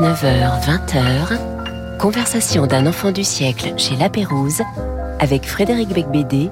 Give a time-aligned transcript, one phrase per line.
[0.00, 4.62] 19h, 20h, conversation d'un enfant du siècle chez La Pérouse
[5.18, 6.48] avec Frédéric Becbédé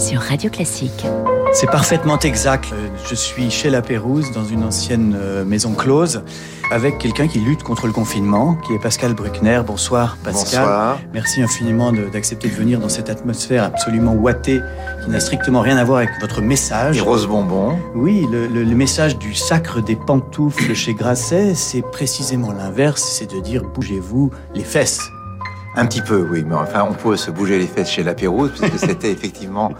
[0.00, 1.06] sur Radio Classique.
[1.52, 2.74] C'est parfaitement exact.
[3.08, 6.22] Je suis chez La Pérouse, dans une ancienne euh, maison close,
[6.72, 9.60] avec quelqu'un qui lutte contre le confinement, qui est Pascal Bruckner.
[9.64, 10.62] Bonsoir Pascal.
[10.62, 10.98] Bonsoir.
[11.14, 14.60] Merci infiniment d'accepter de, venir dans cette atmosphère absolument ouatée,
[15.02, 16.94] qui n'a strictement rien à voir avec votre message.
[16.94, 17.76] Les roses bonbons.
[17.94, 23.32] Oui, le, le, le message du sacre des pantoufles chez Grasset, c'est précisément l'inverse, c'est
[23.34, 25.00] de dire bougez-vous les fesses.
[25.74, 28.52] Un petit peu, oui, mais enfin, on peut se bouger les fesses chez La Pérouse,
[28.58, 29.72] puisque c'était effectivement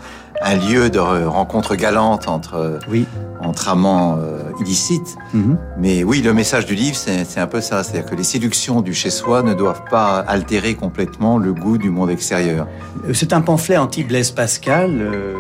[0.45, 3.06] un lieu de rencontre galante entre, oui.
[3.41, 5.16] entre amants euh, illicites.
[5.34, 5.56] Mm -hmm.
[5.78, 7.83] Mais oui, le message du livre, c'est un peu ça.
[7.83, 12.10] C'est-à-dire que les séductions du chez-soi ne doivent pas altérer complètement le goût du monde
[12.10, 12.66] extérieur.
[13.12, 14.91] C'est un pamphlet anti-Blaise Pascal.
[15.00, 15.34] Euh,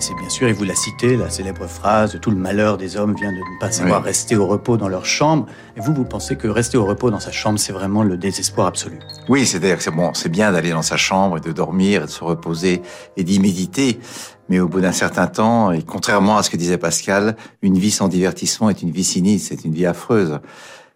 [0.00, 3.14] c'est bien sûr, et vous la citez, la célèbre phrase Tout le malheur des hommes
[3.14, 4.06] vient de ne pas savoir oui.
[4.06, 5.46] rester au repos dans leur chambre.
[5.76, 8.68] Et vous, vous pensez que rester au repos dans sa chambre, c'est vraiment le désespoir
[8.68, 8.98] absolu?
[9.28, 12.06] Oui, c'est-à-dire que c'est bon, c'est bien d'aller dans sa chambre et de dormir, et
[12.06, 12.82] de se reposer
[13.16, 13.98] et d'y méditer.
[14.48, 17.90] Mais au bout d'un certain temps, et contrairement à ce que disait Pascal, une vie
[17.90, 20.40] sans divertissement est une vie sinistre, c'est une vie affreuse.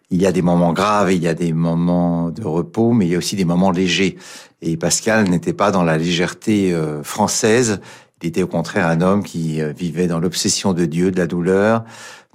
[0.09, 3.11] Il y a des moments graves, il y a des moments de repos, mais il
[3.11, 4.17] y a aussi des moments légers.
[4.61, 7.81] Et Pascal n'était pas dans la légèreté euh, française.
[8.23, 11.27] Il était au contraire un homme qui euh, vivait dans l'obsession de Dieu, de la
[11.27, 11.83] douleur,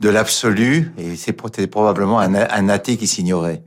[0.01, 3.63] de l'absolu, et c'est probablement un, un athée qui s'ignorait.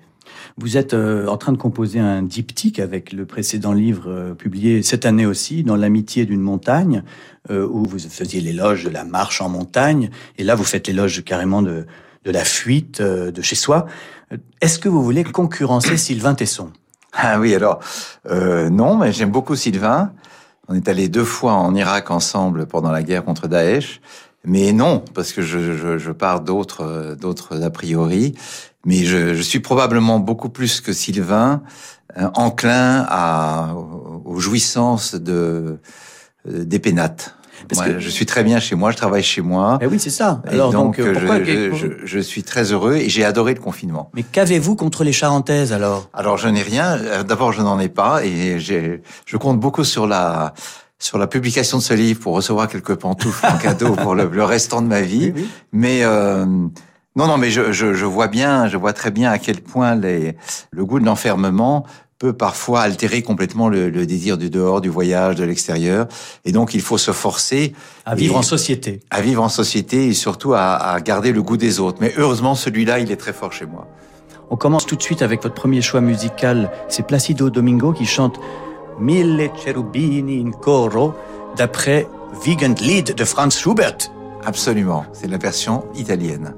[0.58, 4.84] Vous êtes euh, en train de composer un diptyque avec le précédent livre euh, publié
[4.84, 7.04] cette année aussi, dans l'amitié d'une montagne,
[7.50, 11.24] euh, où vous faisiez l'éloge de la marche en montagne, et là vous faites l'éloge
[11.24, 11.88] carrément de,
[12.24, 13.88] de la fuite de chez soi.
[14.62, 16.70] Est-ce que vous voulez concurrencer Sylvain Tesson?
[17.14, 17.80] Ah oui, alors
[18.30, 20.14] non, mais j'aime beaucoup Sylvain.
[20.72, 24.00] On est allé deux fois en Irak ensemble pendant la guerre contre Daesh.
[24.46, 28.36] Mais non, parce que je, je, je pars d'autres, d'autres a priori.
[28.86, 31.62] Mais je, je, suis probablement beaucoup plus que Sylvain
[32.18, 33.76] euh, enclin à,
[34.24, 35.78] aux jouissances de,
[36.48, 37.36] euh, des pénates.
[37.76, 38.00] Moi, que...
[38.00, 39.80] Je suis très bien chez moi, je travaille chez moi.
[39.82, 40.42] Eh oui, c'est ça.
[40.48, 44.10] Alors donc, donc pourquoi, je, je, je, suis très heureux et j'ai adoré le confinement.
[44.14, 46.10] Mais qu'avez-vous contre les Charentaises alors?
[46.14, 47.00] Alors je n'ai rien.
[47.24, 50.54] D'abord, je n'en ai pas et je compte beaucoup sur la
[51.02, 54.44] sur la publication de ce livre pour recevoir quelques pantoufles en cadeau pour le, le,
[54.44, 55.32] restant de ma vie.
[55.36, 55.50] Oui, oui.
[55.72, 59.40] Mais euh, non, non, mais je, je, je, vois bien, je vois très bien à
[59.40, 60.38] quel point les,
[60.72, 61.86] le goût de l'enfermement
[62.22, 66.08] peut parfois altérer complètement le, le, désir du dehors, du voyage, de l'extérieur.
[66.46, 67.74] Et donc, il faut se forcer
[68.06, 71.58] à vivre en société, à vivre en société et surtout à, à garder le goût
[71.58, 71.98] des autres.
[72.00, 73.88] Mais heureusement, celui-là, il est très fort chez moi.
[74.52, 76.70] On commence tout de suite avec votre premier choix musical.
[76.90, 78.40] C'est Placido Domingo qui chante
[79.00, 81.16] Mille cherubini in coro
[81.58, 82.08] d'après
[82.46, 83.98] Lied de Franz Schubert.
[84.46, 86.54] Absolument, c'est la version italienne.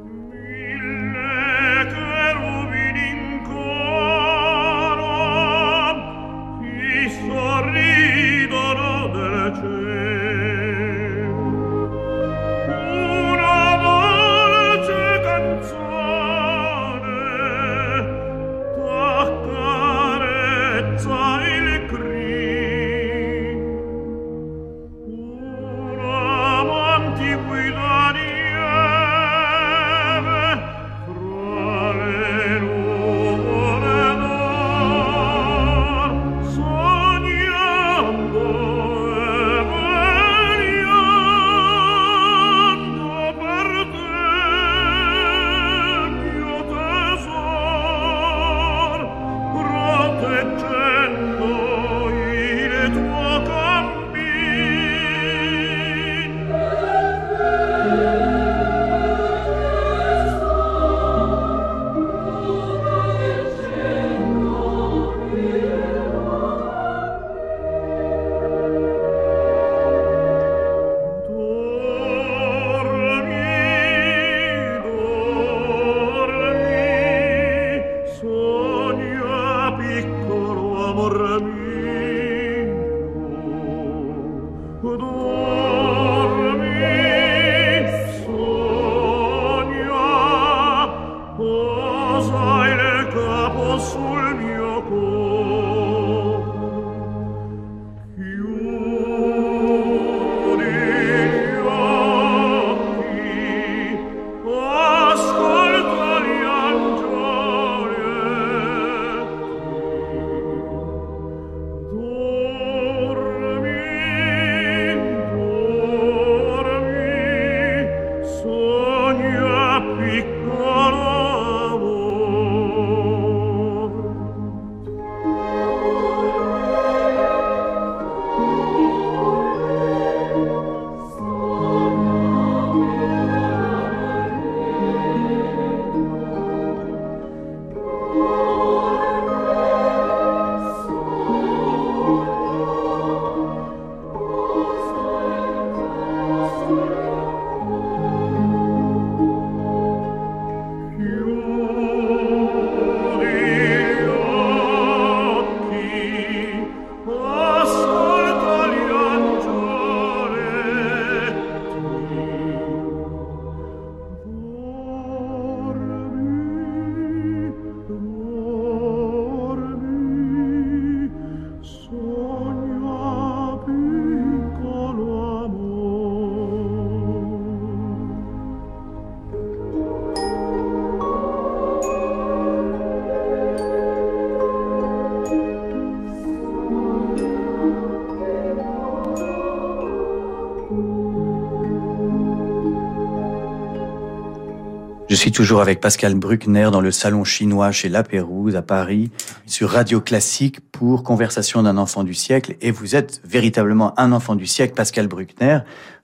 [195.14, 199.12] Je suis toujours avec Pascal Bruckner dans le salon chinois chez La Pérouse à Paris,
[199.46, 202.56] sur Radio Classique pour Conversation d'un enfant du siècle.
[202.62, 205.60] Et vous êtes véritablement un enfant du siècle, Pascal Bruckner.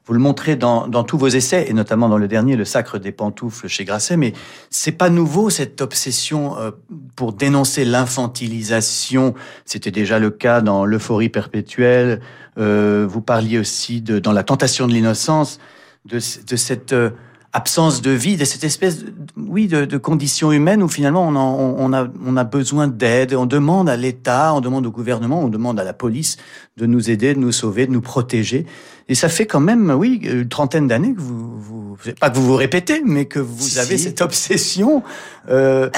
[0.06, 3.00] Vous le montrez dans, dans tous vos essais, et notamment dans le dernier, Le Sacre
[3.00, 4.16] des pantoufles chez Grasset.
[4.16, 4.34] Mais
[4.70, 6.70] c'est pas nouveau cette obsession euh,
[7.16, 9.34] pour dénoncer l'infantilisation.
[9.66, 12.22] C'était déjà le cas dans L'euphorie perpétuelle.
[12.60, 15.60] Euh, vous parliez aussi de dans La tentation de l'innocence
[16.06, 17.10] de, de cette euh,
[17.54, 21.36] absence de vie, de cette espèce, de, oui, de, de condition humaine où finalement on,
[21.36, 23.34] en, on, a, on a besoin d'aide.
[23.34, 26.38] On demande à l'État, on demande au gouvernement, on demande à la police
[26.78, 28.66] de nous aider, de nous sauver, de nous protéger.
[29.08, 32.46] Et ça fait quand même, oui, une trentaine d'années que vous, vous, pas que vous
[32.46, 35.04] vous répétez, mais que vous Si, avez cette obsession.
[35.50, 35.90] Euh,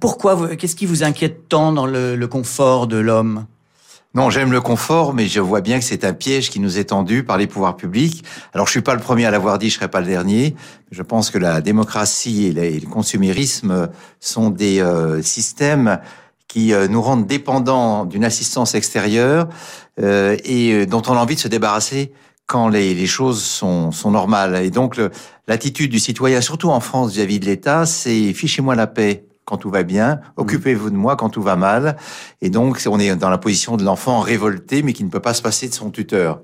[0.00, 3.46] pourquoi Qu'est-ce qui vous inquiète tant dans le, le confort de l'homme?
[4.14, 6.84] Non, j'aime le confort, mais je vois bien que c'est un piège qui nous est
[6.84, 8.22] tendu par les pouvoirs publics.
[8.52, 10.54] Alors, je suis pas le premier à l'avoir dit, je serai pas le dernier.
[10.90, 13.88] Je pense que la démocratie et le consumérisme
[14.20, 15.98] sont des euh, systèmes
[16.52, 19.48] qui euh, nous rendent dépendants d'une assistance extérieure
[19.98, 22.12] euh, et euh, dont on a envie de se débarrasser
[22.44, 24.56] quand les, choses sont, sont normales.
[24.62, 25.00] Et donc,
[25.48, 29.70] l'attitude du citoyen, surtout en France vis-à-vis de l'État, c'est fichez-moi la paix quand tout
[29.70, 31.96] va bien, occupez-vous de moi quand tout va mal.
[32.40, 35.34] Et donc, on est dans la position de l'enfant révolté, mais qui ne peut pas
[35.34, 36.40] se passer de son tuteur.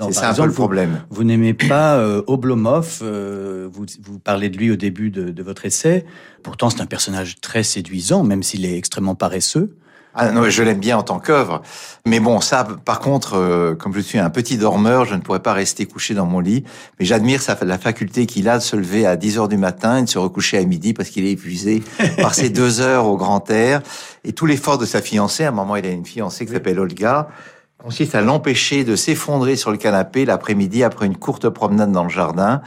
[0.00, 1.00] C'est ça un peu le vous- problème.
[1.10, 5.42] Vous n'aimez pas euh, Oblomov, euh, vous, vous parlez de lui au début de, de
[5.42, 6.04] votre essai.
[6.44, 9.76] Pourtant, c'est un personnage très séduisant, même s'il est extrêmement paresseux.
[10.20, 11.62] Ah non, je l'aime bien en tant qu'œuvre.
[12.04, 15.38] Mais bon, ça, par contre, euh, comme je suis un petit dormeur, je ne pourrais
[15.38, 16.64] pas rester couché dans mon lit.
[16.98, 19.98] Mais j'admire sa, la faculté qu'il a de se lever à 10 heures du matin
[19.98, 21.84] et de se recoucher à midi parce qu'il est épuisé
[22.20, 23.80] par ces deux heures au grand air.
[24.24, 26.80] Et tout l'effort de sa fiancée, à un moment, il a une fiancée qui s'appelle
[26.80, 27.28] Olga,
[27.78, 32.10] consiste à l'empêcher de s'effondrer sur le canapé l'après-midi après une courte promenade dans le
[32.10, 32.60] jardin.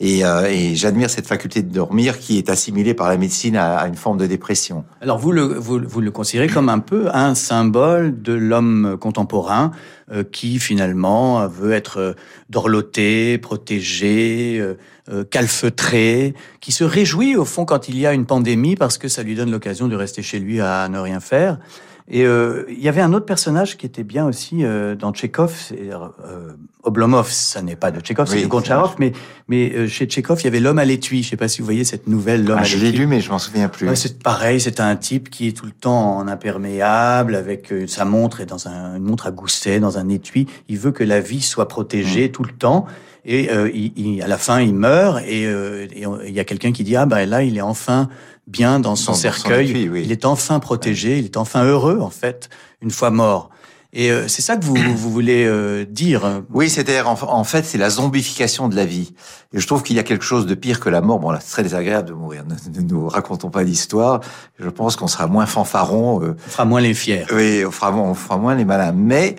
[0.00, 3.86] Et, euh, et j'admire cette faculté de dormir qui est assimilée par la médecine à,
[3.86, 4.84] une forme de dépression.
[5.00, 9.70] Alors vous le, vous, vous le considérez comme un peu un symbole de l'homme contemporain
[10.10, 12.12] euh, qui finalement veut être euh,
[12.50, 14.74] dorloté, protégé, euh,
[15.10, 19.06] euh, calfeutré, qui se réjouit au fond quand il y a une pandémie parce que
[19.08, 21.58] ça lui donne l'occasion de rester chez lui à ne rien faire.
[22.06, 25.54] Et euh, il y avait un autre personnage qui était bien aussi euh, dans Tchekhov,
[25.56, 29.12] c'est euh, Oblomov, ça n'est pas de Tchekhov, c'est de Goncharov, mais,
[29.48, 31.22] mais euh, chez Tchekhov, il y avait l'homme à l'étui.
[31.22, 32.92] Je sais pas si vous voyez cette nouvelle L'homme Ah, à je l'étui.
[32.92, 33.88] l'ai lu, mais je m'en souviens plus.
[33.88, 37.86] Ouais, c'est pareil, c'est un type qui est tout le temps en imperméable, avec euh,
[37.86, 40.46] sa montre et dans un, une montre à gousset, dans un étui.
[40.68, 41.68] Il veut que la vie soit Mm.
[41.68, 42.84] protégée tout le temps.
[43.24, 45.86] Et euh, il, il- à la fin, il meurt et euh,
[46.26, 48.10] il y a quelqu'un qui dit ah ben là, il est enfin
[48.46, 49.70] bien dans son Dans- dans son cercueil.
[49.70, 50.02] étui, oui.
[50.04, 51.18] Il est enfin protégé.
[51.18, 52.48] Il est enfin heureux en fait
[52.82, 53.50] une fois mort.
[53.96, 56.24] Et euh, c'est ça que vous, vous voulez euh, dire.
[56.24, 56.44] hein?
[56.52, 59.14] Oui, c'est-à-dire, en, en fait, c'est la zombification de la vie.
[59.52, 61.20] Et je trouve qu'il y a quelque chose de pire que la mort.
[61.20, 62.42] Bon, là, c'est très désagréable de mourir.
[62.44, 64.18] Ne, ne nous racontons pas l'histoire.
[64.58, 66.20] Je pense qu'on sera moins fanfaron.
[66.24, 67.24] Euh, On fera moins les fiers.
[67.32, 68.90] oui, on fera, moins- on fera moins les malins.
[68.90, 69.36] Mais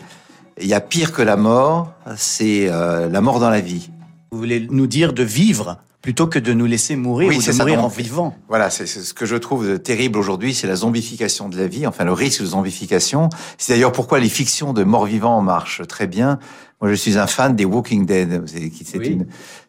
[0.62, 3.90] il y a pire que la mort, c'est euh, la mort dans la vie.
[4.32, 7.58] Vous voulez nous dire de vivre plutôt que de nous laisser mourir Oui, ou de
[7.58, 8.38] mourir en vivant.
[8.48, 12.04] Voilà, c'est ce que je trouve terrible aujourd'hui, c'est la zombification de la vie, enfin
[12.04, 13.30] le risque de zombification.
[13.58, 16.38] C'est d'ailleurs pourquoi les fictions de morts-vivants marchent très bien.
[16.80, 18.44] Moi, je suis un fan des Walking Dead.
[18.94, 19.18] Oui.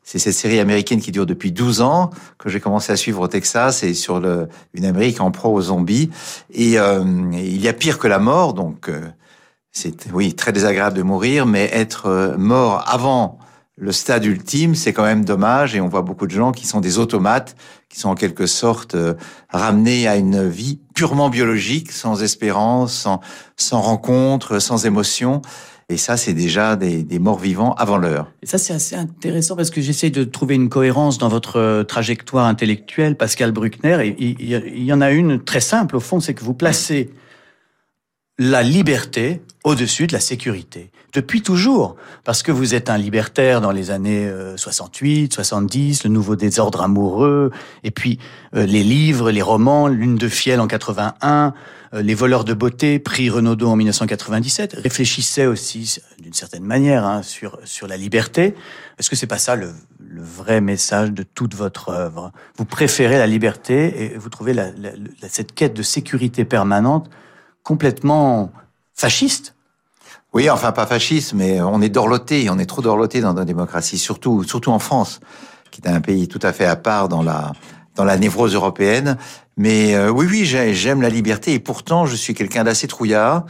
[0.02, 3.28] c'est cette série américaine qui dure depuis 12 ans que j'ai commencé à suivre au
[3.28, 6.11] Texas et sur le, une Amérique en proie aux zombies.
[6.52, 7.02] Et euh,
[7.33, 9.00] il y a pire que la mort, donc euh,
[9.73, 13.38] c'est oui très désagréable de mourir, mais être euh, mort avant
[13.76, 16.80] le stade ultime, c'est quand même dommage et on voit beaucoup de gens qui sont
[16.80, 17.56] des automates,
[17.90, 19.14] qui sont en quelque sorte euh,
[19.50, 23.21] ramenés à une vie purement biologique, sans espérance, sans,
[23.56, 25.42] sans rencontre, sans émotion.
[25.88, 28.33] Et ça, c'est déjà des, des morts vivants avant l'heure.
[28.42, 31.85] Et ça, c'est assez intéressant parce que j'essaie de trouver une cohérence dans votre euh,
[31.85, 33.99] trajectoire intellectuelle, Pascal Bruckner.
[34.04, 37.11] Et il, y en a une très simple, au fond, c'est que vous placez
[38.38, 40.90] la liberté au-dessus de la sécurité.
[41.12, 46.10] Depuis toujours, parce que vous êtes un libertaire dans les années euh, 68, 70, le
[46.10, 47.50] nouveau désordre amoureux,
[47.84, 48.18] et puis
[48.54, 51.54] euh, les livres, les romans, Lune de fiel en 81,
[51.94, 57.22] euh, Les voleurs de beauté, prix Renaudot en 1997, réfléchissaient aussi, d'une certaine manière, hein,
[57.22, 58.54] sur, sur la liberté.
[58.98, 59.72] Est-ce que c'est pas ça le,
[60.06, 62.32] le vrai message de toute votre œuvre?
[62.58, 64.90] Vous préférez la liberté et vous trouvez la, la-
[65.22, 67.08] la- cette quête de sécurité permanente
[67.62, 68.52] complètement
[68.94, 69.54] fasciste?
[70.37, 73.97] Oui, enfin pas fasciste, mais on est dorloté, on est trop dorloté dans nos démocraties,
[73.97, 75.21] surtout, surtout en France,
[75.71, 77.55] qui est un pays tout à fait à part dans la
[77.95, 79.16] dans la névrose européenne.
[79.57, 83.47] Mais euh, oui, oui, j'ai- j'aime la liberté et pourtant je suis quelqu'un d'assez trouillard.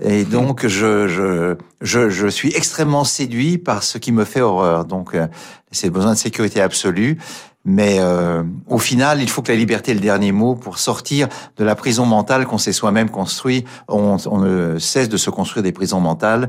[0.00, 4.84] Et donc, je, je, je, je suis extrêmement séduit par ce qui me fait horreur.
[4.84, 5.26] Donc, euh,
[5.72, 7.18] c'est le besoin de sécurité absolue.
[7.64, 11.28] Mais euh, au final, il faut que la liberté ait le dernier mot pour sortir
[11.56, 13.64] de la prison mentale qu'on s'est soi-même construit.
[13.88, 16.48] On, ne cesse de se construire des prisons mentales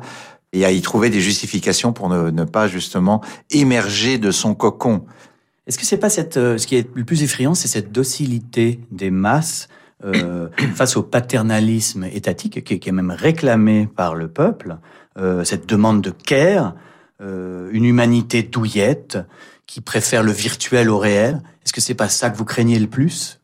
[0.54, 5.06] et à y trouver des justifications pour ne, pas justement émerger de son cocon.
[5.68, 8.80] Est-ce que c'est pas cette, euh, ce qui est le plus effrayant, c'est cette docilité
[8.92, 9.68] des masses
[10.06, 14.78] euh, face au paternalisme étatique qui, qui, est même réclamé par le peuple,
[15.18, 16.74] euh, cette demande de care,
[17.22, 19.18] euh, une humanité douillette
[19.66, 21.42] qui préfère le virtuel au réel.
[21.66, 23.40] Est-ce que c'est pas ça que vous craignez le plus?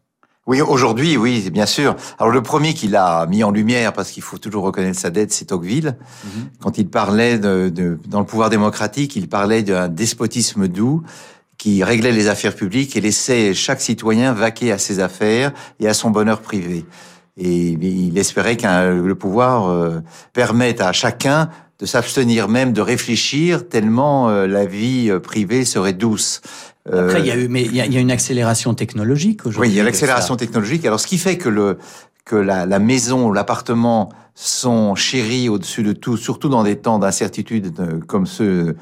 [0.48, 1.96] Oui, aujourd'hui, oui, bien sûr.
[2.20, 5.34] Alors le premier qui l'a mis en lumière, parce qu'il faut toujours reconnaître sa dette,
[5.34, 5.98] c'est Tocqueville.
[5.98, 6.62] Mm -hmm.
[6.62, 11.02] Quand il parlait de, de, dans le pouvoir démocratique, il parlait d'un despotisme doux
[11.58, 15.94] qui réglait les affaires publiques et laissait chaque citoyen vaquer à ses affaires et à
[15.94, 16.86] son bonheur privé.
[17.38, 17.72] Et
[18.12, 18.68] il espérait que
[19.12, 20.00] le pouvoir euh,
[20.32, 25.94] permette à chacun de s'abstenir même de réfléchir tellement euh, la vie euh, privée serait
[25.94, 26.42] douce.
[26.88, 29.70] Après, il y a eu, mais il y a, une accélération technologique aujourd'hui.
[29.70, 30.86] Oui, il y a l'accélération technologique.
[30.86, 31.80] Alors, ce qui fait que le
[32.26, 37.74] que la, la maison, l'appartement sont chéris au-dessus de tout, surtout dans des temps d'incertitude
[38.06, 38.76] comme ceux euh,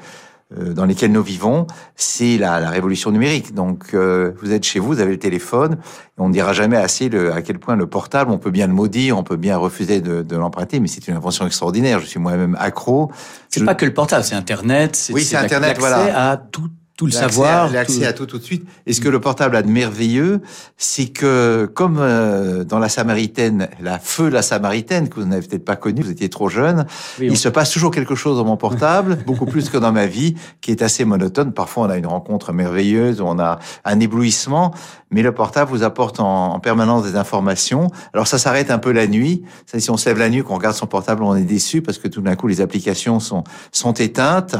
[0.56, 3.54] dans lesquels nous vivons, c'est la, la, révolution numérique.
[3.54, 6.76] Donc, euh, vous êtes chez vous, vous avez le téléphone, et on ne dira jamais
[6.76, 9.56] assez le, à quel point le portable, on peut bien le maudire, on peut bien
[9.56, 12.00] refuser de, de l'emprunter, mais c'est une invention extraordinaire.
[12.00, 13.10] Je suis moi-même accro.
[13.48, 13.64] C'est Je...
[13.64, 15.10] pas que le portable, c'est Internet.
[15.12, 16.30] Oui, c'est Internet, voilà.
[16.30, 18.06] à tout tout le savoir, l'accès tout...
[18.06, 18.64] à tout tout de suite.
[18.86, 20.42] Et ce que le portable a de merveilleux,
[20.76, 25.64] c'est que comme euh, dans la Samaritaine, la feu la Samaritaine que vous n'avez peut-être
[25.64, 26.86] pas connue, vous étiez trop jeune,
[27.18, 27.34] oui, il on...
[27.34, 30.70] se passe toujours quelque chose dans mon portable, beaucoup plus que dans ma vie, qui
[30.70, 31.52] est assez monotone.
[31.52, 34.72] Parfois, on a une rencontre merveilleuse, on a un éblouissement,
[35.10, 37.88] mais le portable vous apporte en, en permanence des informations.
[38.12, 39.42] Alors ça s'arrête un peu la nuit.
[39.66, 41.98] Ça, si on se lève la nuit, qu'on regarde son portable, on est déçu parce
[41.98, 44.56] que tout d'un coup les applications sont sont éteintes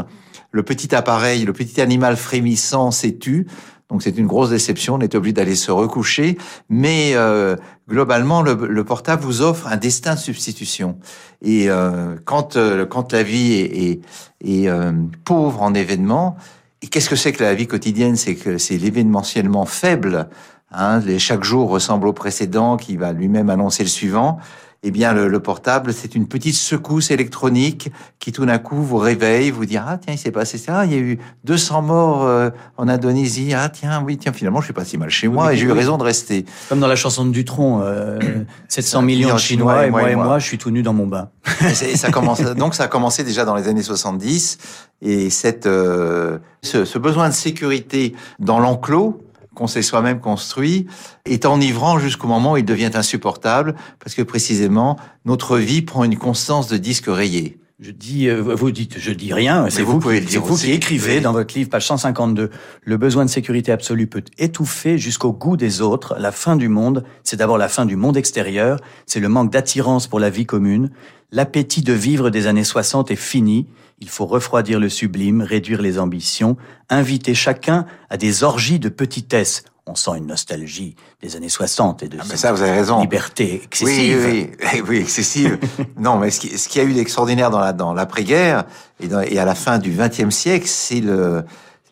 [0.55, 3.49] le petit appareil, le petit animal frémissant s'est tu.
[3.91, 7.57] Donc c'est une grosse déception, on est obligé d'aller se recoucher, mais euh,
[7.89, 10.97] globalement le, le, portable vous offre un destin de substitution.
[11.43, 14.01] Et euh, quand euh, quand la vie est, est,
[14.45, 14.93] est euh,
[15.25, 16.37] pauvre en événements,
[16.83, 18.15] et qu'est-ce que c'est que la vie quotidienne?
[18.15, 20.29] C'est que c'est l'événementiellement faible.
[20.71, 24.39] Hein, chaque jour ressemble au précédent, qui va lui-même annoncer le suivant
[24.87, 28.99] eh bien, le, le portable, c'est une petite secousse électronique qui tout d'un coup vous
[28.99, 32.25] réveille, vous dit ah tiens il s'est passé ça, il y a eu 200 morts
[32.25, 35.47] euh, en Indonésie, ah tiens oui tiens finalement je suis pas si mal chez moi
[35.47, 36.45] oui, et j'ai eu raison de rester.
[36.69, 38.19] Comme dans la chanson de Dutronc, euh,
[38.69, 41.07] 700 millions de Chinois, et moi et moi, moi, je suis tout nu dans mon
[41.07, 41.31] bain.
[41.63, 44.59] et ça commence donc ça a commencé déjà dans les années 70
[45.01, 49.19] et cette euh, ce, ce besoin de sécurité dans l'enclos
[49.55, 50.87] qu'on s'est soi-même construit
[51.25, 56.19] est enivrant jusqu'au moment où il devient insupportable parce que précisément notre vie prend une
[56.19, 57.59] constance de disque rayé.
[57.81, 59.69] Je dis, euh, vous dites, je dis rien.
[59.69, 61.21] C'est vous, vous, pouvez le dire vous qui écrivez oui.
[61.21, 62.51] dans votre livre, page 152.
[62.83, 66.15] Le besoin de sécurité absolue peut étouffer jusqu'au goût des autres.
[66.21, 68.79] La fin du monde, c'est d'abord la fin du monde extérieur.
[69.07, 70.91] C'est le manque d'attirance pour la vie commune.
[71.35, 73.67] L'appétit de vivre des années 60 est fini.
[73.99, 76.57] Il faut refroidir le sublime, réduire les ambitions,
[76.91, 79.65] inviter chacun à des orgies de petitesse.
[79.89, 83.01] On sent une nostalgie des années 60 et de ah ça, vous avez raison.
[83.01, 84.25] liberté excessive.
[84.25, 85.59] Oui, oui, oui excessive.
[85.99, 88.65] non, mais ce qui, ce qui a eu d'extraordinaire dans la dans l'après-guerre
[89.01, 91.45] et, et, à la fin du XXe siècle, c'est le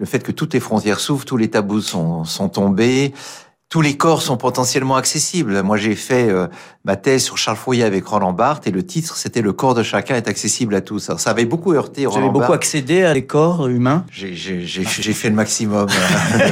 [0.02, 3.12] le fait que toutes les frontières s'ouvrent, tous les tabous sont, sont tombés,
[3.72, 5.62] tous les corps sont potentiellement accessibles.
[5.62, 6.46] Moi, j'ai fait euh,
[6.84, 9.82] ma thèse sur Charles Fourier avec Roland Barthes et le titre, c'était Le corps de
[9.82, 11.08] chacun est accessible à tous.
[11.08, 14.34] Alors, ça avait beaucoup heurté Roland Vous avez beaucoup accédé à les corps humains J'ai
[14.34, 15.88] fait le maximum.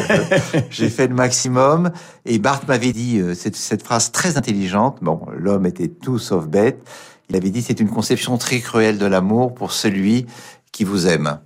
[0.71, 1.91] j'ai fait le maximum.
[2.25, 4.97] Et Barthes m'avait dit euh, cette, cette phrase très intelligente.
[5.03, 6.81] Bon, l'homme était tout sauf bête.
[7.29, 10.25] Il avait dit c'est une conception très cruelle de l'amour pour celui
[10.73, 11.39] qui vous aime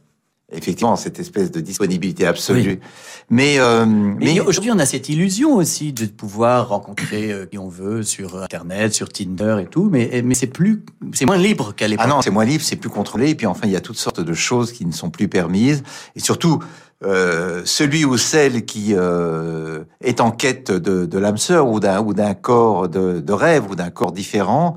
[0.54, 2.80] effectivement cette espèce de disponibilité absolue.
[2.80, 2.88] Oui.
[3.30, 7.58] Mais, euh, mais, mais aujourd'hui, on a cette illusion aussi de pouvoir rencontrer euh, qui
[7.58, 9.88] on veut sur Internet, sur Tinder et tout.
[9.90, 12.04] Mais, mais c'est plus, c'est moins libre qu'à l'époque.
[12.06, 13.30] Ah non, c'est moins libre, c'est plus contrôlé.
[13.30, 15.82] Et puis enfin, il y a toutes sortes de choses qui ne sont plus permises.
[16.16, 16.62] Et surtout,
[17.04, 22.00] euh, celui ou celle qui euh, est en quête de, de l'âme sœur ou d'un
[22.00, 24.76] ou d'un corps de, de rêve ou d'un corps différent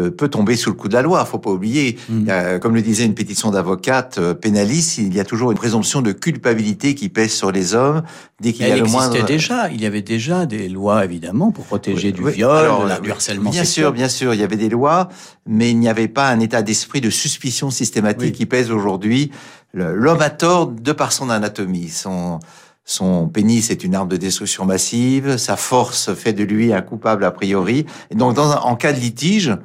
[0.00, 1.24] peut tomber sous le coup de la loi.
[1.24, 2.28] Faut pas oublier, mmh.
[2.28, 6.02] a, comme le disait une pétition d'avocate euh, pénaliste, il y a toujours une présomption
[6.02, 8.02] de culpabilité qui pèse sur les hommes
[8.40, 9.24] dès qu'il y a le moindre.
[9.24, 12.32] déjà, il y avait déjà des lois évidemment pour protéger oui, du oui.
[12.32, 13.84] viol, Alors, du harcèlement Bien sexuel.
[13.84, 15.08] sûr, bien sûr, il y avait des lois,
[15.46, 18.32] mais il n'y avait pas un état d'esprit de suspicion systématique oui.
[18.32, 19.30] qui pèse aujourd'hui.
[19.72, 22.40] L'homme a tort de par son anatomie, son
[22.86, 27.24] son pénis est une arme de destruction massive, sa force fait de lui un coupable
[27.24, 27.86] a priori.
[28.10, 29.56] Et donc, dans un, en cas de litige,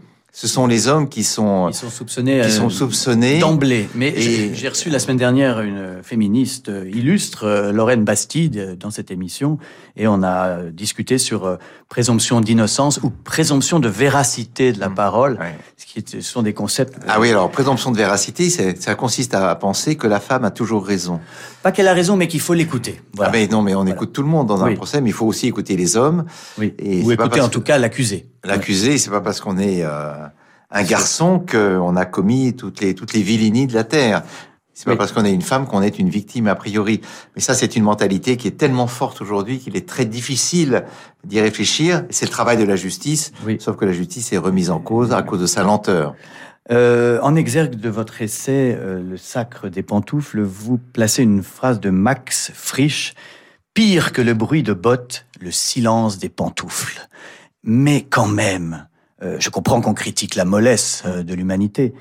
[0.41, 3.39] ce sont les hommes qui sont, Ils sont soupçonnés, qui euh, sont soupçonnés.
[3.39, 3.89] d'emblée.
[3.93, 8.89] Mais j'ai- reçu la semaine dernière une féministe euh, illustre, euh, Lorraine Bastide, euh, dans
[8.89, 9.57] cette émission,
[9.97, 11.57] et on a euh, discuté sur euh,
[11.89, 14.95] présomption d'innocence ou présomption de véracité de la Mm.
[14.95, 15.57] parole, Ouais.
[15.75, 16.95] ce qui sont des concepts.
[16.99, 20.51] euh, Ah oui, alors présomption de véracité, ça consiste à penser que la femme a
[20.51, 21.19] toujours raison.
[21.63, 23.01] Pas qu'elle a raison, mais qu'il faut l'écouter.
[23.13, 23.31] Voilà.
[23.33, 23.91] Ah mais non, mais on Voilà.
[23.95, 24.75] écoute tout le monde dans un Oui.
[24.75, 26.23] procès, mais il faut aussi écouter les hommes.
[26.57, 26.73] oui.
[26.79, 28.27] et Ou pas écouter en tout que- cas l'accusé.
[28.45, 30.13] L'accusé, c'est pas parce qu'on est euh,
[30.71, 34.23] un garçon qu'on a commis toutes les toutes les vilinies de la terre.
[34.73, 34.97] C'est pas Oui.
[34.97, 37.01] parce qu'on est une femme qu'on est une victime a priori.
[37.35, 40.85] Mais ça, c'est une mentalité qui est tellement forte aujourd'hui qu'il est très difficile
[41.25, 42.05] d'y réfléchir.
[42.11, 43.33] C'est le travail de la justice.
[43.45, 43.57] Oui.
[43.59, 46.15] Sauf que la justice est remise en cause à cause de sa lenteur.
[46.71, 51.79] Euh, en exergue de votre essai euh, Le sacre des pantoufles, vous placez une phrase
[51.79, 53.15] de Max Frisch
[53.73, 57.07] Pire que le bruit de bottes, le silence des pantoufles.
[57.63, 58.87] Mais quand même,
[59.21, 61.93] euh, je comprends qu'on critique la mollesse euh, de l'humanité,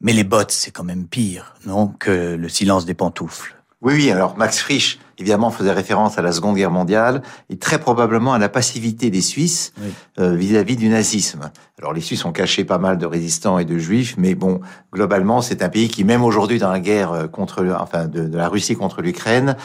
[0.00, 3.57] mais les bottes, c'est quand même pire, non, que le silence des pantoufles.
[3.80, 4.10] Oui, oui.
[4.10, 8.38] Alors Max Frisch, évidemment, faisait référence à la Seconde Guerre mondiale et très probablement à
[8.38, 9.88] la passivité des Suisses Oui.
[10.18, 11.50] euh, vis-à-vis du nazisme.
[11.78, 14.60] Alors les Suisses ont caché pas mal de résistants et de juifs, mais bon,
[14.92, 18.26] globalement, c'est un pays qui, même aujourd'hui dans la guerre euh, contre, le- enfin, de,
[18.26, 19.56] de la Russie contre l'Ukraine,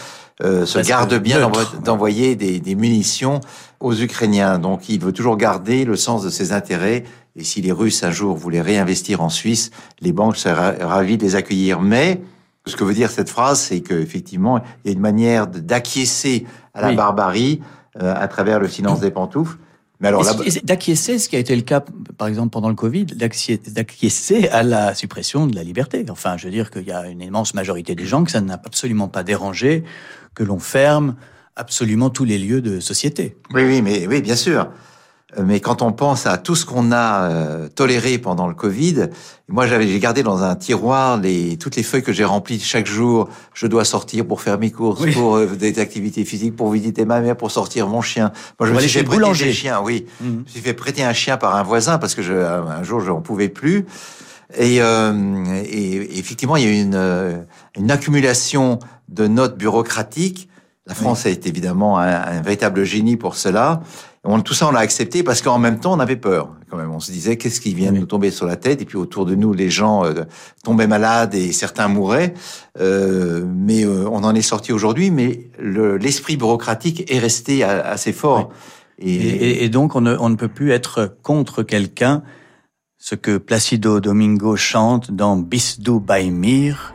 [0.43, 1.49] euh, se garde bien
[1.83, 3.39] d'envoyer des, des munitions
[3.79, 4.59] aux Ukrainiens.
[4.59, 7.03] Donc il veut toujours garder le sens de ses intérêts.
[7.35, 9.71] Et si les Russes un jour voulaient réinvestir en Suisse,
[10.01, 11.81] les banques seraient ra- ravies de les accueillir.
[11.81, 12.21] Mais
[12.65, 16.81] ce que veut dire cette phrase, c'est qu'effectivement, il y a une manière d'acquiescer à
[16.81, 16.95] la Oui.
[16.95, 17.61] barbarie
[18.01, 19.57] euh, à travers le silence des pantoufles.
[19.99, 21.81] Mais alors là, D'acquiescer, ce qui a été le cas,
[22.17, 26.05] par exemple, pendant le Covid, d'acquiescer à la suppression de la liberté?
[26.09, 28.55] Enfin, je veux dire qu'il y a une immense majorité des gens que ça n'a
[28.55, 29.83] absolument pas dérangé
[30.33, 31.15] que l'on ferme
[31.55, 33.37] absolument tous les lieux de société.
[33.53, 34.69] Oui, oui, mais oui, bien sûr.
[35.37, 39.07] Euh, Mais quand on pense à tout ce qu'on a euh, toléré pendant le Covid,
[39.47, 42.85] moi j'avais j'ai gardé dans un tiroir les toutes les feuilles que j'ai remplies chaque
[42.85, 43.29] jour.
[43.53, 45.11] Je dois sortir pour faire mes courses, Oui.
[45.11, 48.31] pour euh, des activités physiques, pour visiter ma mère, pour sortir mon chien.
[48.59, 49.45] Moi je me suis fait prêter boulanger.
[49.45, 50.05] des chiens, oui.
[50.21, 52.99] Je me suis fait prêter un chien par un voisin parce que je, un jour
[53.01, 53.85] je n'en pouvais plus.
[54.55, 57.37] Et, euh, et- effectivement, il y a eu une, euh,
[57.75, 58.77] une accumulation
[59.09, 60.47] de notes bureaucratiques.
[60.85, 63.81] La France a été évidemment un, un véritable génie pour cela.
[64.25, 66.55] On, tout ça, on l'a accepté parce qu'en même temps, on avait peur.
[66.69, 68.81] Quand même, on se disait qu'est-ce qui vient de nous tomber sur la tête?
[68.81, 70.23] Et puis autour de nous, les gens euh,
[70.63, 72.33] tombaient malades et certains mouraient.
[72.79, 75.11] Euh, mais euh, on en est sorti aujourd'hui.
[75.11, 78.49] Mais le- l'esprit bureaucratique est resté a- assez fort.
[78.97, 82.23] Et, et- et donc, on ne, on ne peut plus être contre quelqu'un,
[82.97, 86.92] ce que Placido Domingo chante dans Bisdu Baimir,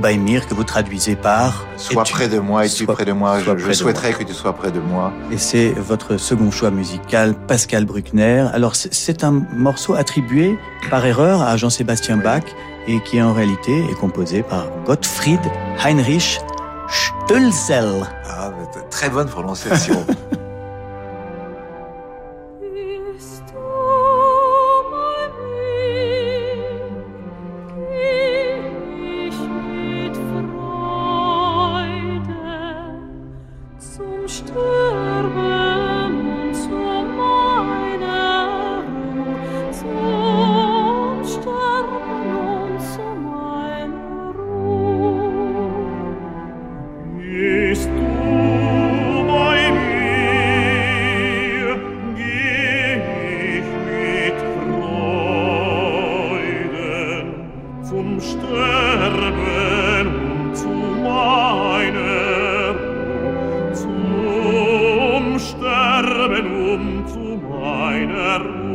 [0.00, 3.38] Baimir, que vous traduisez par Sois près de moi, es-tu sois- près de moi?
[3.40, 5.12] Je, souhaiterais que tu sois près de moi.
[5.30, 8.46] Et c'est votre second choix musical, Pascal Bruckner.
[8.52, 10.58] Alors, c'est- un morceau attribué
[10.90, 12.42] par erreur à Jean-Sébastien Bach
[12.88, 15.40] et qui en réalité est composé par Gottfried
[15.84, 16.40] Heinrich
[16.88, 18.06] Stölzel.
[18.28, 18.50] Ah,
[18.90, 20.04] très bonne prononciation.
[66.76, 68.65] To zu meiner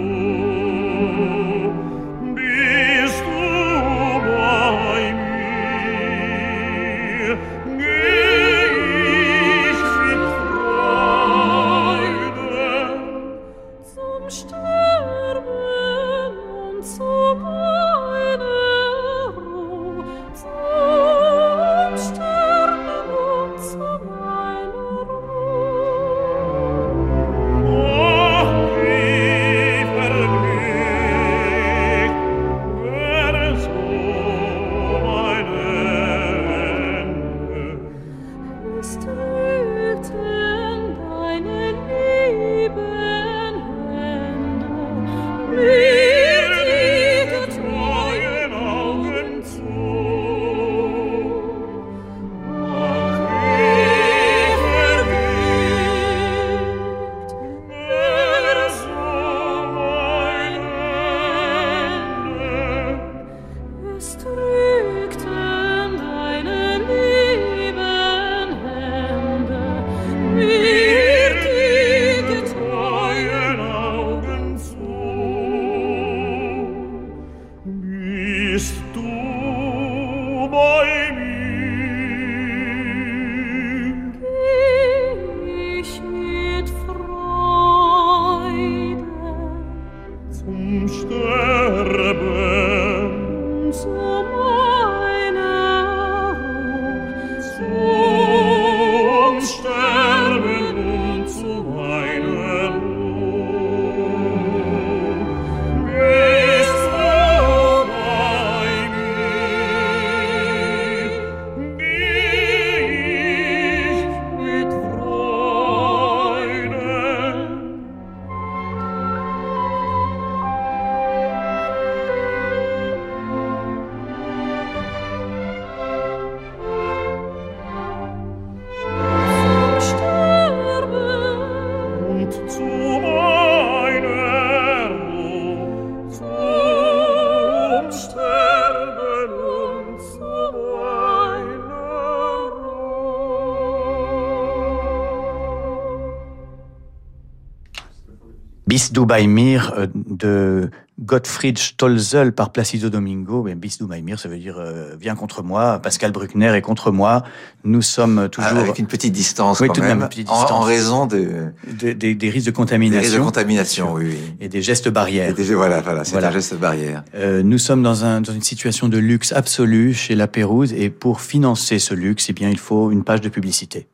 [148.81, 150.71] Bis du bei mir euh, de
[151.05, 153.43] Gottfried Stolzel par Placido Domingo.
[153.43, 155.77] Ben, Bis du bei mir, ça veut dire euh, viens contre moi.
[155.77, 157.21] Pascal Bruckner est contre moi.
[157.63, 160.09] Nous sommes toujours Ah, Avec une petite distance Oui, quand tout de même, même, une
[160.09, 160.65] petite en- En, distance.
[160.65, 161.27] raison de,
[161.71, 164.17] des, des- des risques de des contamination risques de contamination, oui, oui.
[164.39, 165.35] et des gestes barrières.
[165.35, 166.29] Déjà, voilà, voilà, c'est Voilà.
[166.29, 167.03] un geste barrière.
[167.13, 170.89] Euh, nous sommes dans, un, dans une situation de luxe absolu chez La Pérouse et
[170.89, 173.87] pour financer ce luxe, eh bien, il faut une page de publicité.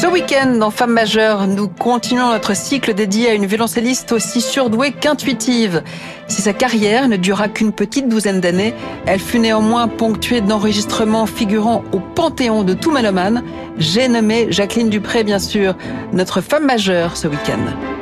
[0.00, 4.92] Ce week-end, dans Femmes majeures, nous continuons notre cycle dédié à une violoncelliste aussi surdouée
[4.92, 5.82] qu'intuitive.
[6.28, 8.74] Si sa carrière ne dura qu'une petite douzaine d'années,
[9.06, 13.42] elle fut néanmoins ponctuée d'enregistrements figurant au panthéon de tout mélomane.
[13.78, 15.74] J'ai nommé Jacqueline Dupré, bien sûr,
[16.12, 17.58] notre femme majeure ce week-end.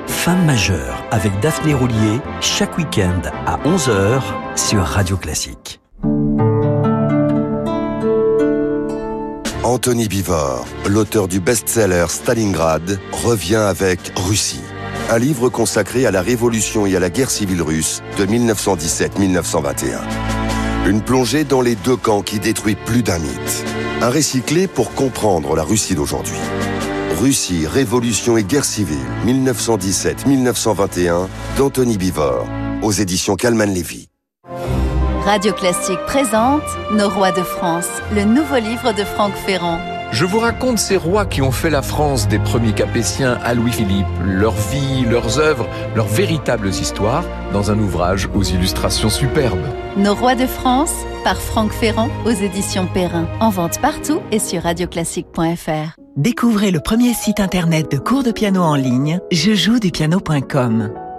[0.06, 4.20] Femme majeure avec Daphné Roulier chaque week-end à 11h
[4.54, 5.80] sur Radio Classique.
[9.66, 14.60] Anthony Bivor, l'auteur du best-seller Stalingrad, revient avec Russie.
[15.10, 19.98] Un livre consacré à la révolution et à la guerre civile russe de 1917-1921.
[20.86, 23.64] Une plongée dans les deux camps qui détruit plus d'un mythe.
[24.02, 26.38] Un récit pour comprendre la Russie d'aujourd'hui.
[27.20, 31.26] Russie, révolution et guerre civile 1917-1921
[31.58, 32.46] d'Anthony Bivor
[32.82, 34.06] aux éditions Calman Levy.
[35.26, 36.62] Radio Classique présente
[36.92, 39.80] Nos rois de France, le nouveau livre de Franck Ferrand.
[40.12, 44.06] Je vous raconte ces rois qui ont fait la France des premiers Capétiens à Louis-Philippe,
[44.24, 49.66] leur vie, leurs œuvres, leurs véritables histoires, dans un ouvrage aux illustrations superbes.
[49.96, 53.26] Nos rois de France par Franck Ferrand aux éditions Perrin.
[53.40, 55.96] En vente partout et sur radioclassique.fr.
[56.16, 59.18] Découvrez le premier site internet de cours de piano en ligne,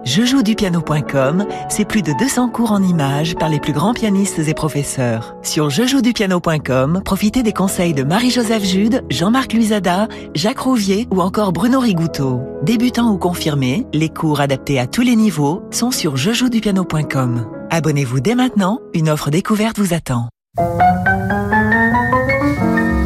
[0.03, 0.47] jejoudupiano.com.
[0.47, 5.35] Jejoudupiano.com, c'est plus de 200 cours en images par les plus grands pianistes et professeurs.
[5.41, 11.79] Sur jejoudupiano.com, profitez des conseils de Marie-Joseph Jude, Jean-Marc Luisada, Jacques Rouvier ou encore Bruno
[11.79, 12.41] Rigouteau.
[12.63, 17.47] Débutants ou confirmés, les cours adaptés à tous les niveaux sont sur jejoudupiano.com.
[17.69, 20.29] Abonnez-vous dès maintenant, une offre découverte vous attend.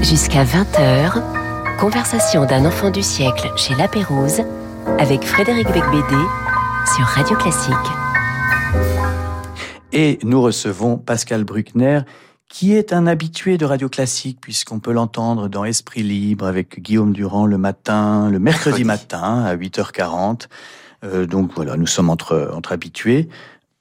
[0.01, 1.21] Jusqu'à 20h,
[1.80, 4.41] conversation d'un enfant du siècle chez La Pérouse
[4.99, 6.23] avec Frédéric Becbédé
[6.86, 7.74] sur Radio Classique.
[9.91, 12.02] Et nous recevons Pascal Bruckner,
[12.50, 17.13] qui est un habitué de Radio Classique, puisqu'on peut l'entendre dans Esprit Libre avec Guillaume
[17.13, 20.48] Durand le matin, le mercredi matin à 8h40.
[21.04, 23.30] Euh, donc voilà, nous sommes entre, entre habitués.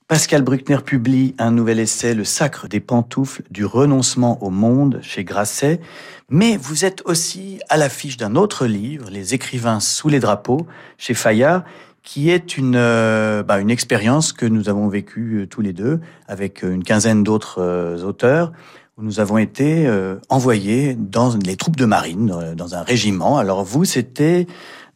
[0.08, 5.22] Pascal Bruckner publie un nouvel essai, Le sacre des pantoufles, du renoncement au monde, chez
[5.22, 5.80] Grasset.
[6.28, 10.66] Mais vous êtes aussi à l'affiche d'un autre livre, Les écrivains sous les drapeaux,
[10.98, 11.62] chez Fayard,
[12.02, 16.00] qui est une, euh, bah, une expérience que nous avons vécue euh, tous les deux
[16.28, 18.52] avec euh, une quinzaine d'autres euh, auteurs.
[18.98, 23.38] Où nous avons été euh, envoyés dans les troupes de marine, dans, un régiment.
[23.38, 24.46] Alors vous, c'était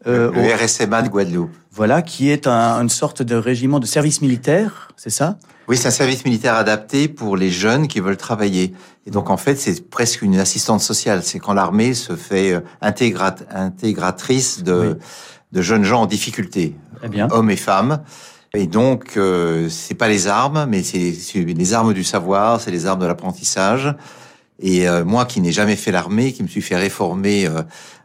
[0.05, 1.51] le au- RSMA de Guadeloupe.
[1.73, 5.38] voilà, qui est un- une sorte de régiment de service militaire, c'est ça?
[5.69, 8.75] Oui, c'est un service militaire adapté pour les jeunes qui veulent travailler.
[9.07, 11.23] Et donc, en fait, c'est presque une assistante sociale.
[11.23, 14.95] C'est quand l'armée se fait intégrat- intégratrice de, Oui.
[15.53, 16.75] de jeunes gens en difficulté,
[17.09, 17.28] Bien.
[17.30, 18.02] hommes et femmes.
[18.54, 22.87] Et donc, euh, c'est pas les armes, mais c'est les armes du savoir, c'est les
[22.87, 23.92] armes de l'apprentissage.
[24.61, 27.62] Et euh, moi, qui n'ai jamais fait l'armée, qui me suis fait réformer euh,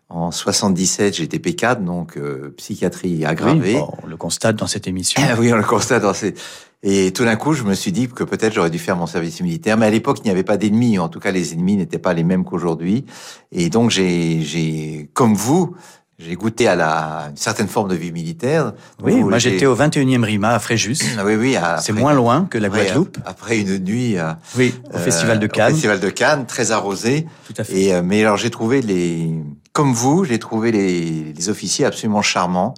[0.10, 3.75] en 77, j'étais P4, donc euh, psychiatrie aggravée.
[3.75, 5.21] Oui, bon, on le constate dans cette émission.
[5.39, 6.02] Oui, on le constate.
[6.02, 6.34] dans ces-
[6.82, 9.39] Et tout d'un coup, je me suis dit que peut-être j'aurais dû faire mon service
[9.41, 9.78] militaire.
[9.78, 10.97] Mais à l'époque, il n'y avait pas d'ennemis.
[10.97, 13.06] En tout cas, les ennemis n'étaient pas les mêmes qu'aujourd'hui.
[13.52, 15.75] Et donc, j'ai, comme vous,
[16.19, 18.73] j'ai goûté à la une certaine forme de vie militaire.
[19.01, 20.97] Oui, moi j'étais au 21e RIMA à Fréjus.
[21.17, 21.55] Ah Oui, oui.
[21.79, 23.17] C'est moins loin que la après- Guadeloupe.
[23.25, 25.71] Après une nuit euh, Oui, au euh, Festival de au Cannes.
[25.71, 27.25] Festival de Cannes, très arrosé.
[27.47, 27.73] Tout à fait.
[27.73, 29.34] Et euh, mais alors j'ai trouvé les
[29.71, 32.73] comme vous, j'ai trouvé les, les officiers absolument charmants.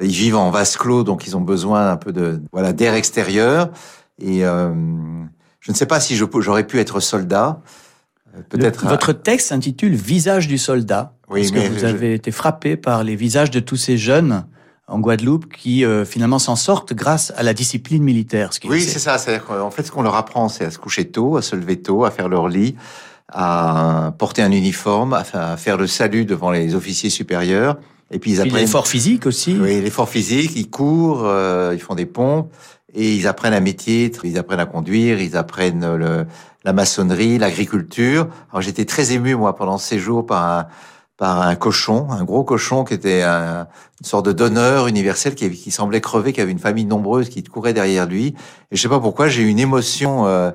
[0.00, 3.70] Ils vivent en vase clos, donc ils ont besoin un peu de voilà d'air extérieur.
[4.20, 4.72] Et euh,
[5.58, 7.60] je ne sais pas si j'aurais pu être soldat.
[8.48, 8.86] Peut-être.
[8.86, 11.14] Votre texte s'intitule Visage du soldat.
[11.30, 13.96] Oui, parce que mais vous je- avez été frappé par les visages de tous ces
[13.96, 14.44] jeunes
[14.88, 18.52] en Guadeloupe qui euh, finalement s'en sortent grâce à la discipline militaire.
[18.52, 19.18] Ce qui Oui, c'est ça.
[19.18, 21.80] C'est en fait ce qu'on leur apprend, c'est à se coucher tôt, à se lever
[21.80, 22.74] tôt, à faire leur lit,
[23.28, 27.76] à porter un uniforme, à fa- à faire le salut devant les officiers supérieurs.
[28.10, 29.56] Et puis ils apprennent l'effort physique aussi.
[29.60, 32.52] Oui, l'effort physique, ils courent, euh, ils font des pompes
[32.92, 36.26] et ils apprennent un métier, ils apprennent à conduire, ils apprennent le,
[36.64, 38.26] la maçonnerie, l'agriculture.
[38.50, 40.66] Alors j'étais très ému moi pendant ces jours par un,
[41.20, 43.68] par un cochon, un gros cochon qui était un,
[44.00, 47.44] une sorte de donneur universel qui, qui, semblait crever, qui avait une famille nombreuse qui
[47.44, 48.34] courait derrière lui.
[48.70, 50.50] Et je sais pas pourquoi, j'ai eu une émotion euh,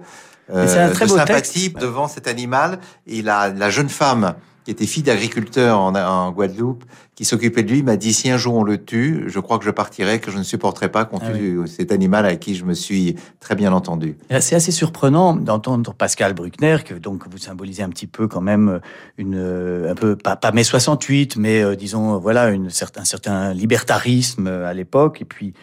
[0.51, 2.79] euh, de sympathie devant cet animal.
[3.05, 4.33] Et la, la jeune femme
[4.65, 8.37] qui était fille d'agriculteur en, en, Guadeloupe, qui s'occupait de lui, m'a dit si un
[8.37, 11.19] jour on le tue, je crois que je partirai, que je ne supporterai pas qu'on
[11.19, 11.69] ah tue oui.
[11.69, 14.17] cet animal avec qui je me suis très bien entendu.
[14.41, 18.81] C'est assez surprenant d'entendre Pascal Bruckner, que donc vous symbolisez un petit peu quand même
[19.17, 19.37] une
[19.87, 24.47] un peu pas, pas mai 68, mais euh, disons voilà une certain un certain libertarisme
[24.47, 25.53] à l'époque et puis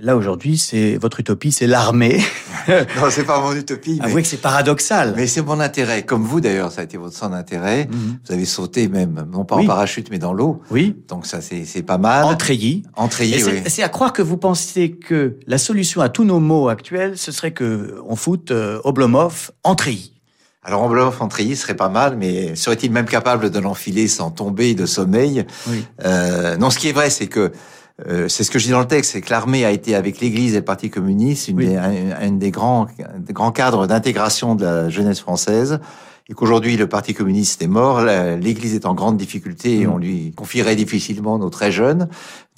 [0.00, 2.20] Là aujourd'hui, c'est votre utopie, c'est l'armée.
[2.68, 3.98] non, c'est pas mon utopie.
[4.04, 5.12] Avouez que c'est paradoxal.
[5.16, 7.86] Mais c'est mon intérêt, comme vous d'ailleurs, ça a été votre centre d'intérêt.
[7.86, 8.18] Mm -hmm.
[8.26, 9.64] Vous avez sauté même, non pas oui.
[9.64, 10.60] en parachute, mais dans l'eau.
[10.70, 10.94] Oui.
[11.08, 12.22] Donc ça, c'est pas mal.
[12.24, 12.84] En treillis.
[12.94, 13.62] En treillis, oui.
[13.66, 17.32] C'est à croire que vous pensez que la solution à tous nos maux actuels, ce
[17.32, 17.68] serait que
[18.06, 20.12] on foute euh, Oblomov en treillis.
[20.62, 24.74] Alors Oblomov en treillis serait pas mal, mais serait-il même capable de l'enfiler sans tomber
[24.74, 25.44] de sommeil?
[25.68, 25.84] Oui.
[26.04, 27.50] euh, Non, ce qui est vrai, c'est que
[28.06, 30.20] euh, c'est ce que je dis dans le texte, c'est que l'armée a été avec
[30.20, 31.66] l'Église et le Parti communiste une, Oui.
[31.66, 32.86] des, un, un des grands,
[33.18, 35.80] des grands cadres d'intégration de la jeunesse française,
[36.30, 39.92] et qu'aujourd'hui le Parti communiste est mort, l'Église est en grande difficulté et Mm.
[39.92, 42.08] on lui confierait difficilement nos très jeunes.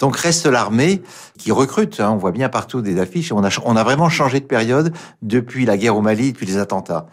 [0.01, 1.03] Donc reste l'armée
[1.39, 2.01] qui recrute.
[2.01, 3.31] hein, on voit bien partout des affiches.
[3.33, 6.57] On a, on a vraiment changé de période depuis la guerre au Mali, depuis les
[6.59, 7.07] attentats.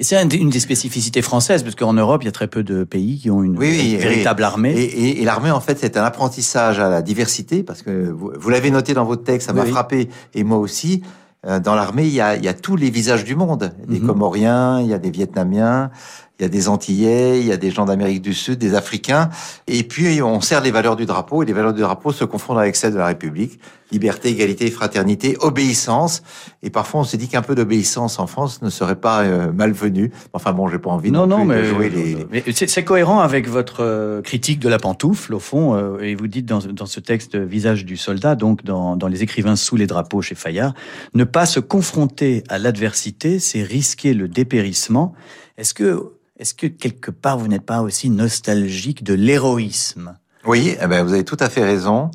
[0.00, 2.84] Et c'est une des spécificités françaises, parce qu'en Europe, il y a très peu de
[2.84, 4.72] pays qui ont une, Oui, oui, une véritable armée.
[4.72, 8.32] Et, et- et l'armée, en fait, c'est un apprentissage à la diversité, parce que vous,
[8.34, 11.02] vous l'avez noté dans votre texte, ça m'a Oui, frappé, et moi aussi.
[11.46, 13.72] Euh, Dans l'armée, il y a, il y a tous les visages du monde.
[13.78, 14.06] Il y a des Mhm.
[14.08, 15.90] Comoriens, il y a des Vietnamiens,
[16.40, 19.28] il y a des Antillais, il y a des gens d'Amérique du Sud, des Africains.
[19.66, 22.58] Et puis, on sert les valeurs du drapeau, et les valeurs du drapeau se confondent
[22.58, 23.60] avec celles de la République.
[23.92, 26.22] Liberté, égalité, fraternité, obéissance.
[26.62, 30.12] Et parfois, on se dit qu'un peu d'obéissance en France ne serait pas euh, malvenu.
[30.32, 32.14] Enfin bon, j'ai pas envie Non, non, non, mais, de jouer les...
[32.14, 36.14] les- mais c'est cohérent avec votre euh, critique de la pantoufle, au fond, euh, et
[36.14, 39.56] vous dites dans, dans ce texte euh, Visage du soldat, donc dans, dans Les écrivains
[39.56, 40.72] sous les drapeaux chez Fayard,
[41.14, 45.12] ne pas se confronter à l'adversité, c'est risquer le dépérissement.
[45.60, 50.16] Est-ce que, est-ce que quelque part vous n'êtes pas aussi nostalgique de l'héroïsme?
[50.46, 52.10] Oui, eh ben, vous avez tout à fait raison.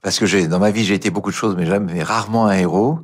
[0.00, 2.54] Parce que j'ai, dans ma vie, j'ai été beaucoup de choses, mais jamais, rarement un
[2.56, 2.98] héros.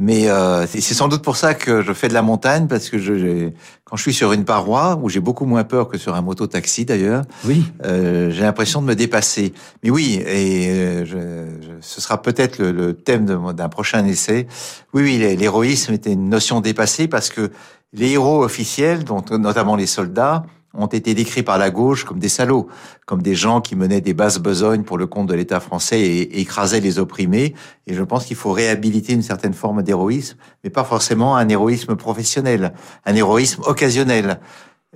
[0.00, 2.98] Mais euh, c'est sans doute pour ça que je fais de la montagne, parce que
[2.98, 3.50] je,
[3.84, 6.86] quand je suis sur une paroi, où j'ai beaucoup moins peur que sur un moto-taxi
[6.86, 7.66] d'ailleurs, Oui.
[7.84, 9.52] euh, j'ai l'impression de me dépasser.
[9.84, 14.48] Mais oui, et euh, je, je- ce sera peut-être le, le thème d'un prochain essai.
[14.94, 17.52] Oui, oui, l'hé- l'héroïsme était une notion dépassée parce que
[17.92, 22.28] les héros officiels, dont notamment les soldats, ont été décrits par la gauche comme des
[22.28, 22.68] salauds,
[23.06, 26.40] comme des gens qui menaient des basses besognes pour le compte de l'État français et,
[26.40, 27.54] écrasaient les opprimés.
[27.88, 31.96] Et je pense qu'il faut réhabiliter une certaine forme d'héroïsme, mais pas forcément un héroïsme
[31.96, 32.72] professionnel,
[33.04, 34.40] un héroïsme occasionnel.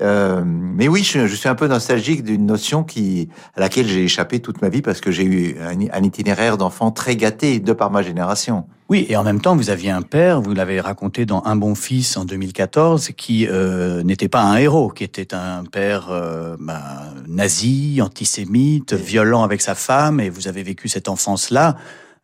[0.02, 4.02] Euh, mais oui, je, je suis un peu nostalgique d'une notion qui à laquelle j'ai
[4.02, 7.72] échappé toute ma vie parce que j'ai eu un, un itinéraire d'enfant très gâté de
[7.72, 8.64] par ma génération.
[8.88, 11.74] Oui, et en même temps, vous aviez un père, vous l'avez raconté dans Un bon
[11.76, 16.82] fils en 2014, qui euh, n'était pas un héros, qui était un père euh, bah,
[17.28, 21.76] nazi, antisémite, violent avec sa femme, et vous avez vécu cette enfance-là.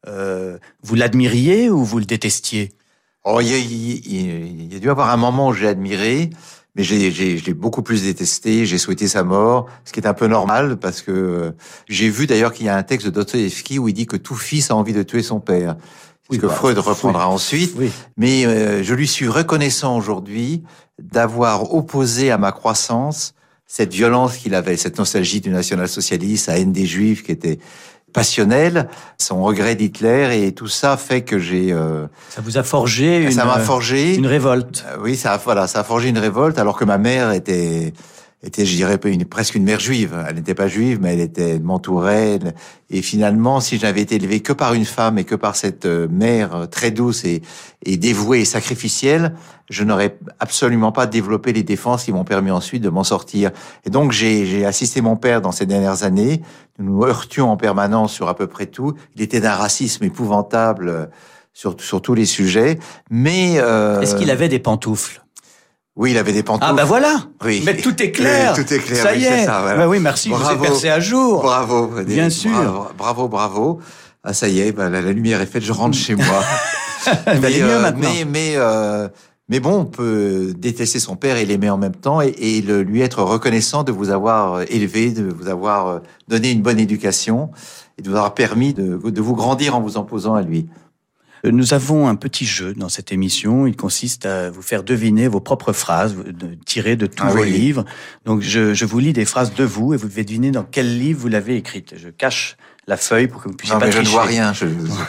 [0.08, 2.72] Euh, vous l'admiriez ou vous le détestiez?
[3.24, 4.02] Oh, il y, y-
[4.66, 6.30] il y a dû avoir un moment où j'ai admiré,
[6.76, 8.64] mais j'ai, j'ai, je l'ai beaucoup plus détesté.
[8.64, 11.50] J'ai souhaité sa mort, ce qui est un peu normal parce que euh,
[11.88, 14.36] j'ai vu d'ailleurs qu'il y a un texte de Dostoevsky où il dit que tout
[14.36, 15.76] fils a envie de tuer son père.
[16.30, 17.34] Ce que bah, Freud reprendra oui.
[17.34, 17.74] ensuite.
[17.76, 17.90] Oui.
[18.16, 20.62] Mais euh, je lui suis reconnaissant aujourd'hui
[21.00, 23.34] d'avoir opposé à ma croissance
[23.66, 27.58] cette violence qu'il avait, cette nostalgie du national-socialiste, sa haine des juifs qui était
[28.12, 33.22] passionnelle, son regret d'Hitler et tout ça fait que j'ai euh, Ça vous a forgé
[33.24, 34.84] une, ça m'a forgé une révolte.
[34.88, 37.92] euh, oui, ça a, voilà, ça a forgé une révolte, alors que ma mère était,
[38.42, 38.98] était, je dirais,
[39.28, 40.16] presque une mère juive.
[40.26, 42.38] Elle n'était pas juive, mais elle était, elle m'entourait.
[42.88, 45.84] Et finalement, si je n'avais été élevé que par une femme et que par cette
[45.84, 47.42] euh, mère très douce et,
[47.84, 49.34] dévouée et sacrificielle,
[49.68, 53.50] je n'aurais absolument pas développé les défenses qui m'ont permis ensuite de m'en sortir.
[53.84, 56.40] Et donc, j'ai j'ai assisté mon père dans ces dernières années.
[56.78, 58.94] Nous nous heurtions en permanence sur à peu près tout.
[59.16, 61.06] Il était d'un racisme épouvantable euh,
[61.52, 62.78] sur, sur tous les sujets.
[63.10, 65.19] Mais euh, Est-ce qu'il avait des pantoufles?
[66.00, 66.70] Oui, il avait des pantoufles.
[66.70, 67.62] Ah ben voilà Oui.
[67.66, 69.02] Mais tout est clair Oui, tout est clair.
[69.02, 69.76] Ça oui, y est ça, voilà.
[69.76, 70.62] Ben oui, merci, je vous ai Bravo.
[70.64, 71.88] percé à jour Bravo.
[72.06, 72.50] Bien sûr.
[72.52, 73.80] Bravo, bravo, bravo.
[74.24, 76.24] Ah, ça y est, bah, la, la lumière est faite, je rentre chez moi.
[77.26, 79.08] Mais, mieux euh, maintenant mais, mais, euh,
[79.50, 82.82] mais bon, on peut détester son père et l'aimer en même temps et, et le,
[82.82, 86.78] lui être reconnaissant de vous avoir euh, élevé, de vous avoir euh, donné une bonne
[86.78, 87.50] éducation
[87.98, 90.66] et de vous avoir permis de, de vous grandir en vous en posant à lui.
[91.44, 93.66] Euh, Nous avons un petit jeu dans cette émission.
[93.66, 96.16] Il consiste à vous faire deviner vos propres phrases
[96.66, 97.50] tirées de tous Ah vos oui.
[97.50, 97.84] livres.
[98.24, 100.98] Donc, je, je vous lis des phrases de vous et vous devez deviner dans quel
[100.98, 101.94] livre vous l'avez écrite.
[101.96, 104.52] Je cache la feuille pour que vous puissiez Non, pas mais je ne vois rien.
[104.52, 104.66] Je...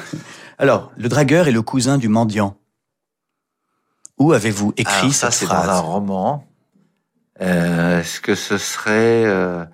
[0.58, 2.56] Alors, le dragueur est le cousin du mendiant.
[4.18, 6.48] Où avez-vous écrit Alors, ça, cette c'est dans un phrase roman.
[7.42, 9.24] Euh, Est-ce que ce serait...
[9.26, 9.66] Euh,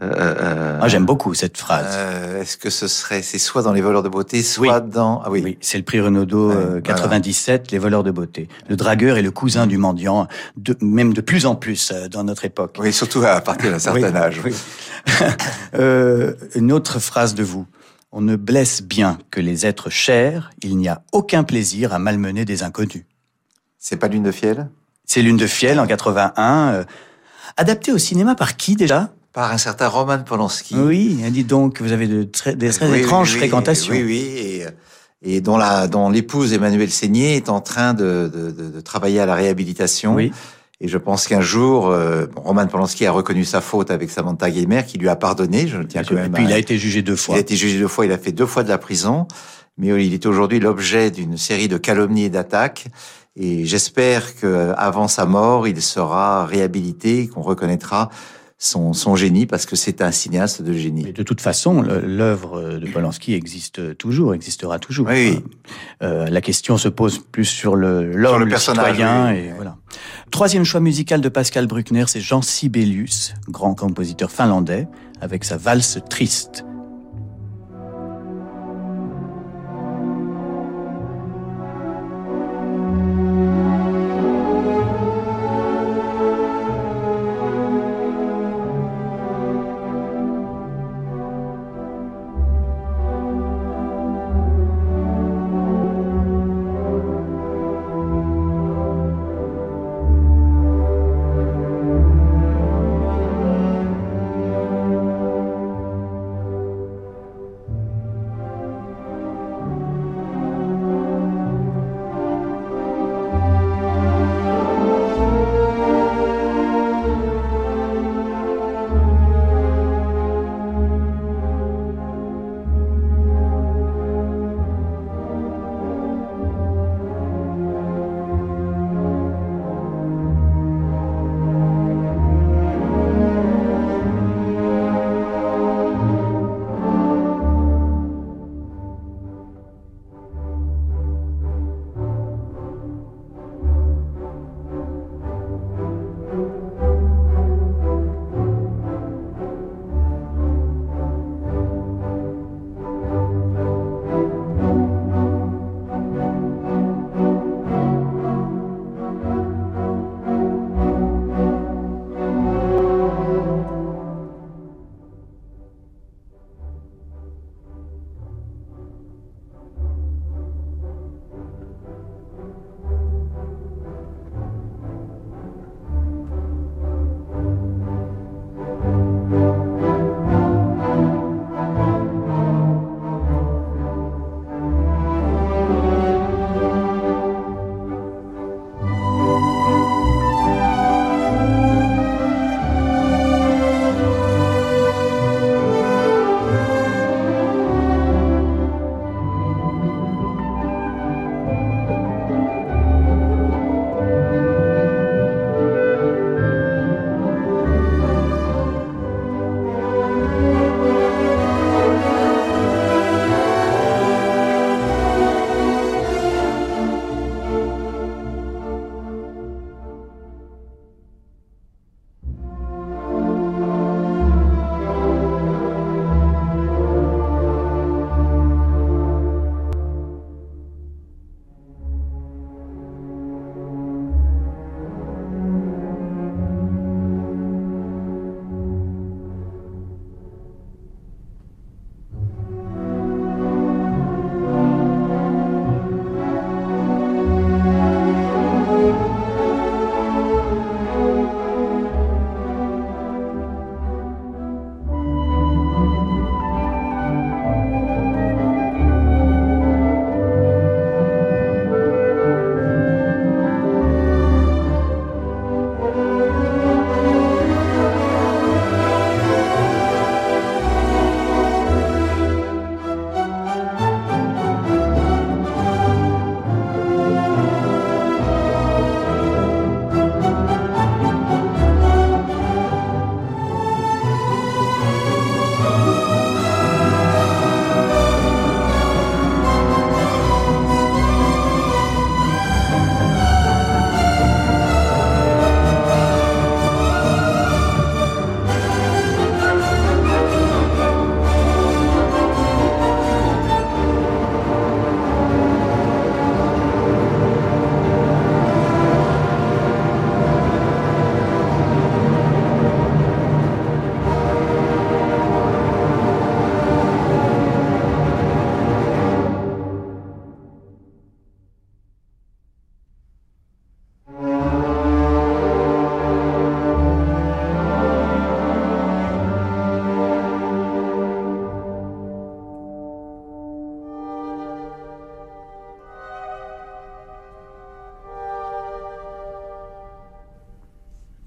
[0.00, 1.86] euh, euh, Moi, j'aime beaucoup cette phrase.
[1.90, 3.20] euh, Est-ce que ce serait...
[3.20, 5.20] C'est soit dans Les voleurs de beauté, soit dans...
[5.24, 5.42] Ah oui.
[5.44, 6.80] Oui, c'est le prix Renaudot Ouais, euh, voilà.
[6.82, 8.48] 97, Les voleurs de beauté.
[8.68, 12.24] Le dragueur est le cousin du mendiant, de, même de plus en plus euh, dans
[12.24, 12.76] notre époque.
[12.80, 14.40] Oui, surtout à partir d'un certain âge.
[14.44, 14.54] oui.
[15.74, 17.66] Euh, une autre phrase de vous.
[18.12, 22.44] On ne blesse bien que les êtres chers, il n'y a aucun plaisir à malmener
[22.44, 23.04] des inconnus.
[23.78, 24.68] C'est pas Lune de fiel?
[25.06, 26.84] C'est Lune de Fiel en 81, euh,
[27.56, 29.12] adapté au cinéma par qui déjà?
[29.32, 30.76] Par un certain Roman Polanski.
[30.76, 33.92] Oui, dit donc, vous avez de très, des très Oui, étranges oui, oui, fréquentations.
[33.94, 34.66] Oui, oui, et,
[35.36, 39.20] et dont la, dont l'épouse Emmanuel Seigné est en train de, de, de, de travailler
[39.20, 40.14] à la réhabilitation.
[40.14, 40.32] Oui.
[40.82, 44.82] Et je pense qu'un jour, euh, Roman Polanski a reconnu sa faute avec Samantha Gaymer,
[44.86, 45.66] qui lui a pardonné.
[45.68, 46.32] Je tiens quand Et même.
[46.32, 47.36] puis à- il a été jugé deux fois.
[47.36, 48.04] Il a été jugé deux fois.
[48.04, 49.28] Il a fait deux fois de la prison,
[49.78, 52.88] mais il est aujourd'hui l'objet d'une série de calomnies et d'attaques.
[53.36, 58.10] Et j'espère que avant sa mort, il sera réhabilité, qu'on reconnaîtra
[58.62, 61.02] son, son génie, parce que c'est un cinéaste de génie.
[61.02, 65.08] Mais de toute façon, l'œuvre de Polanski existe toujours, existera toujours.
[65.08, 65.40] Oui.
[66.00, 69.76] Euh, la question se pose plus sur le l'homme, le citoyen, oui, et voilà.
[70.30, 74.86] Troisième choix musical de Pascal Bruckner, c'est Jean Sibelius, grand compositeur finlandais,
[75.20, 76.64] avec sa valse triste.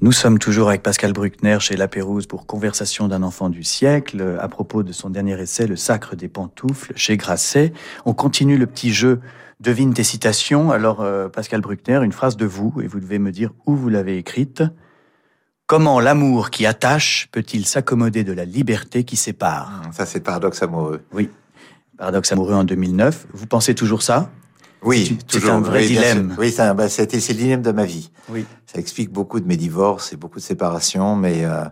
[0.06, 4.38] Nous sommes toujours avec Pascal Bruckner chez La Pérouse pour Conversation d'un enfant du siècle
[4.40, 7.74] à propos de son dernier essai Le sacre des pantoufles chez Grasset.
[8.06, 9.20] On continue le petit jeu
[9.62, 10.70] devine tes citations.
[10.70, 13.90] Alors euh, Pascal Bruckner, une phrase de vous et vous devez me dire où vous
[13.90, 14.62] l'avez écrite.
[15.66, 19.82] Comment l'amour qui attache peut-il s'accommoder de la liberté qui sépare?
[19.92, 21.02] Ça c'est paradoxe amoureux.
[21.14, 21.32] Oui.
[21.98, 23.26] Paradoxe amoureux en 2009.
[23.34, 24.30] Vous pensez toujours ça?
[24.86, 25.52] Oui, C'est toujours.
[25.56, 26.36] un vrai Oui, dilemme.
[26.38, 28.12] Oui, c'est un- bah, c'était- c'est le dilemme de ma vie.
[28.30, 28.46] Oui.
[28.72, 31.64] Ça explique beaucoup de mes divorces et beaucoup de séparations, mais euh,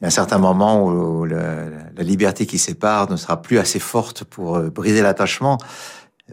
[0.00, 3.58] il y a un certain moment où le- la liberté qui sépare ne sera plus
[3.58, 5.58] assez forte pour euh, briser l'attachement.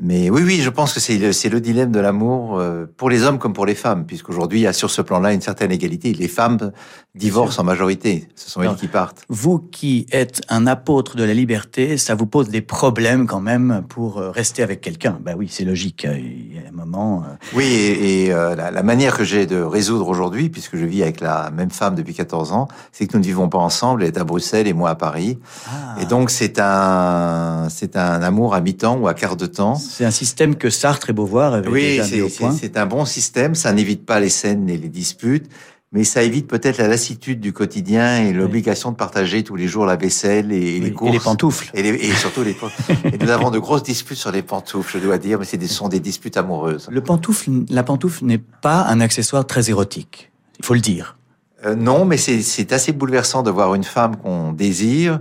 [0.01, 1.17] Mais oui, oui, je pense que c'est
[1.49, 4.67] le, dilemme de l'amour euh, pour les hommes comme pour les femmes, puisqu'aujourd'hui il y
[4.67, 6.13] a sur ce plan-là une certaine égalité.
[6.13, 6.71] Les femmes
[7.15, 9.23] divorcent en majorité, ce sont elles qui partent.
[9.29, 13.83] Vous qui êtes un apôtre de la liberté, ça vous pose des problèmes quand même
[13.89, 15.19] pour euh, rester avec quelqu'un.
[15.21, 16.05] Ben oui, c'est logique.
[16.05, 17.23] euh, Il y a un moment.
[17.53, 21.01] Oui, et, et, euh, la, la manière que j'ai de résoudre aujourd'hui, puisque je vis
[21.03, 24.09] avec la même femme depuis 14 ans, c'est que nous ne vivons pas ensemble, elle
[24.09, 25.39] est à Bruxelles et moi à Paris.
[25.67, 25.95] Ah.
[26.01, 29.75] Et donc c'est un c'est un amour à mi-temps ou à quart de temps.
[29.89, 32.51] C'est un système que Sartre et Beauvoir avaient Oui, déjà mis au point.
[32.51, 35.47] c'est un bon système, ça n'évite pas les scènes et les disputes,
[35.91, 39.87] mais ça évite peut-être la lassitude du quotidien et l'obligation de partager tous les jours
[39.87, 41.11] la vaisselle et, et Oui, les et courses.
[41.13, 41.71] les pantoufles.
[41.73, 42.93] Et, les- et surtout les pantoufles.
[43.13, 45.89] et nous avons de grosses disputes sur les pantoufles, je dois dire, mais ce sont
[45.89, 46.87] des disputes amoureuses.
[46.91, 50.31] Le pantoufle, la pantoufle n'est pas un accessoire très érotique.
[50.59, 51.17] Il faut le dire.
[51.65, 55.19] Euh, non, mais c'est assez bouleversant de voir une femme qu'on désire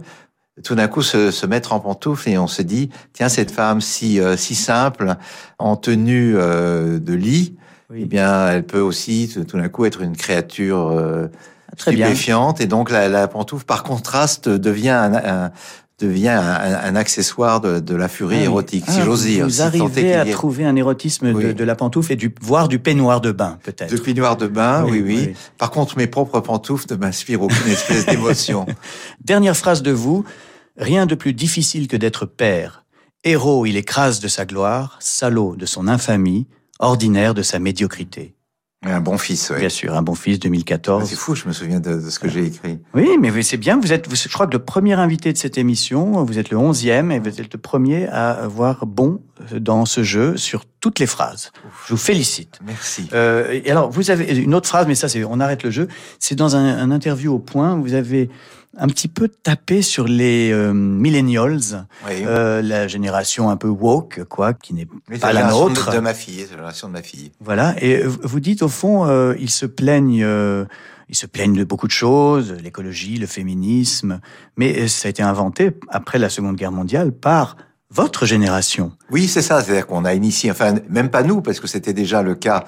[0.65, 3.81] tout d'un coup se, se mettre en pantoufle et on se dit tiens cette femme
[3.81, 5.15] si euh, si simple
[5.59, 7.57] en tenue euh, de lit
[7.91, 8.01] Oui.
[8.03, 11.27] eh bien elle peut aussi tout d'un coup être une créature euh,
[11.77, 12.07] Très bien.
[12.07, 15.51] stupéfiante et donc la, la pantoufle par contraste devient un, un-
[15.99, 19.51] devient un, un accessoire de, de la furie Ah érotique Ah, si j'ose dire Vous
[19.51, 21.55] si arrivez à trouver un érotisme de, Oui.
[21.55, 23.91] de la pantoufle et du, voire du peignoir de bain, peut-être.
[23.93, 25.35] de peignoir de bain, Oui, oui, oui, oui.
[25.59, 28.67] Par contre, mes propres pantoufles ne m'inspirent aucune espèce d'émotion.
[29.25, 30.25] Dernière phrase de vous.
[30.77, 32.85] Rien de plus difficile que d'être père.
[33.25, 36.47] Héros, il écrase de sa gloire, salaud de son infamie,
[36.79, 38.37] ordinaire de sa médiocrité.
[38.87, 39.59] Un bon fils, oui.
[39.59, 41.03] Bien sûr, un bon fils 2014.
[41.03, 42.79] Ah, C'est fou, je me souviens de, de ce que j'ai écrit.
[42.95, 43.79] Oui, mais c'est bien.
[43.79, 47.11] Vous êtes, je crois que le premier invité de cette émission, vous êtes le onzième
[47.11, 49.21] et vous êtes le premier à avoir bon
[49.53, 51.51] euh, dans ce jeu sur toutes les phrases.
[51.87, 52.61] Je vous félicite.
[52.65, 53.09] Merci.
[53.15, 55.89] Euh, et alors, vous avez une autre phrase, mais ça, c'est, on arrête le jeu.
[56.21, 57.75] C'est dans un, un interview au point.
[57.77, 58.31] Vous avez
[58.79, 62.23] un petit peu tapé sur les euh, millennials, Oui.
[62.27, 64.89] euh, la génération un peu woke, quoi, qui n'est
[65.21, 65.91] pas la nôtre.
[65.93, 67.33] De, ma fille, la génération de ma fille.
[67.41, 67.75] Voilà.
[67.83, 70.25] Et vous dites au fond, euh, ils se plaignent,
[71.09, 74.21] ils se plaignent de beaucoup de choses, l'écologie, le féminisme,
[74.57, 77.57] mais ça a été inventé après la Seconde Guerre mondiale par
[77.91, 78.93] votre génération.
[79.11, 79.63] Oui, c'est ça.
[79.63, 82.65] C'est-à-dire qu'on a initié, enfin, même pas nous, parce que c'était déjà le cas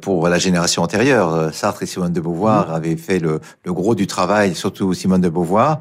[0.00, 1.34] pour la génération antérieure.
[1.34, 5.20] Euh, Sartre et Simone de Beauvoir avaient fait le, le gros du travail, surtout Simone
[5.20, 5.80] de Beauvoir.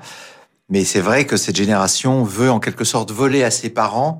[0.69, 4.19] Mais c'est vrai que cette génération veut en quelque sorte voler à ses parents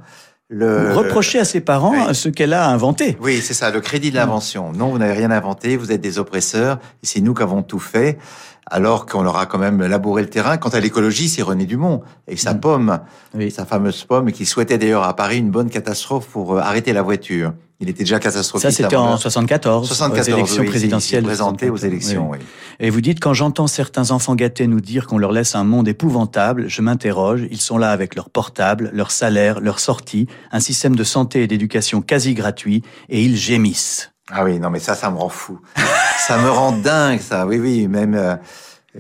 [0.52, 2.16] le Reprocher à ses parents oui.
[2.16, 3.16] ce qu'elle a inventé.
[3.22, 4.72] Oui, c'est ça, le crédit de l'invention.
[4.74, 7.78] Non, vous n'avez rien inventé, vous êtes des oppresseurs, et c'est nous qui avons tout
[7.78, 8.18] fait,
[8.66, 10.58] alors qu'on leur a quand même labouré le terrain.
[10.58, 12.60] Quant à l'écologie, c'est René Dumont et sa Mm.
[12.62, 13.00] pomme,
[13.36, 13.52] Oui.
[13.52, 17.04] sa fameuse pomme, qui souhaitait d'ailleurs à Paris une bonne catastrophe pour euh, arrêter la
[17.04, 17.54] voiture.
[17.82, 18.70] Il était déjà catastrophique.
[18.70, 19.20] Ça, c'était en l'heure.
[19.22, 21.22] 74, 74, aux élections oui, présidentielles.
[21.24, 22.38] de présenté aux 74, élections, oui.
[22.42, 22.46] oui.
[22.82, 25.88] Et vous dites, quand j'entends certains enfants gâtés nous dire qu'on leur laisse un monde
[25.88, 30.96] épouvantable, je m'interroge, ils sont là avec leur portable, leur salaire, leur sortie, un système
[30.96, 34.12] de santé et d'éducation quasi gratuit, et ils gémissent.
[34.30, 35.60] Ah oui, non, mais ça, ça me rend fou.
[36.28, 37.48] ça me rend dingue, ça.
[37.48, 38.14] Oui, oui, même.
[38.14, 38.36] euh,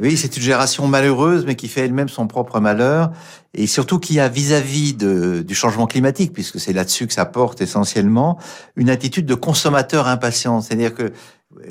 [0.01, 3.11] oui, c'est une génération malheureuse, mais qui fait elle-même son propre malheur,
[3.53, 8.37] et surtout qui a vis-à-vis du changement climatique, puisque c'est là-dessus que ça porte essentiellement,
[8.75, 10.61] une attitude de consommateur impatient.
[10.61, 11.11] C'est-à-dire que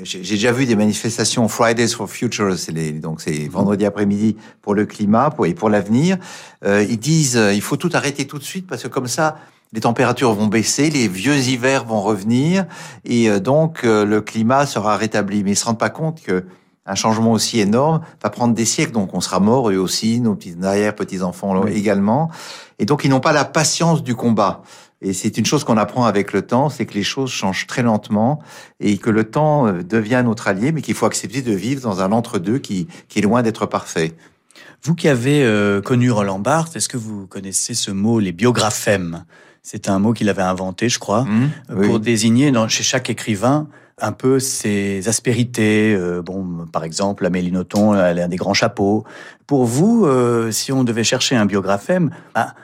[0.03, 4.87] j'ai déjà vu des manifestations Fridays for Future, les, donc c'est vendredi après-midi pour le
[4.87, 6.19] climat pour, et pour l'avenir.
[6.65, 9.37] Euh, ils disent euh, il faut tout arrêter tout de suite parce que comme ça
[9.73, 12.65] les températures vont baisser, les vieux hivers vont revenir
[13.05, 15.45] et euh, donc euh, le climat sera rétabli.
[15.45, 16.45] Mais ils se rendent pas compte que
[16.89, 20.35] un changement aussi énorme va prendre des siècles, donc on sera mort eux aussi, nos
[20.35, 21.73] petits arrière petits enfants Oui.
[21.73, 22.31] également,
[22.79, 24.63] et donc ils n'ont pas la patience du combat.
[25.01, 27.83] Et c'est une chose qu'on apprend avec le temps, c'est que les choses changent très
[27.83, 28.41] lentement
[28.81, 32.01] et que le temps euh, devient notre allié, mais qu'il faut accepter de vivre dans
[32.01, 34.15] un entre-deux qui, qui est loin d'être parfait.
[34.83, 39.25] Vous qui avez euh, connu Roland Barthes, est-ce que vous connaissez ce mot, les biographèmes
[39.63, 41.27] C'est un mot qu'il avait inventé, je crois,
[41.71, 41.87] oui.
[41.87, 43.69] pour désigner dans, chez chaque écrivain
[44.01, 45.95] un peu ses aspérités.
[45.95, 49.05] Euh, bon, par exemple, Amélie Nothomb, elle a des grands chapeaux.
[49.47, 52.55] Pour vous, euh, si on devait chercher un biographème, bah,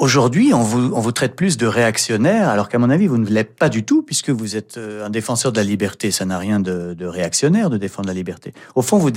[0.00, 3.28] Aujourd'hui, on vous, on vous traite plus de réactionnaire, alors qu'à mon avis, vous ne
[3.28, 6.10] l'êtes pas du tout, puisque vous êtes euh, un défenseur de la liberté.
[6.10, 8.54] Ça n'a rien de, de, réactionnaire de défendre la liberté.
[8.74, 9.10] Au fond, vous,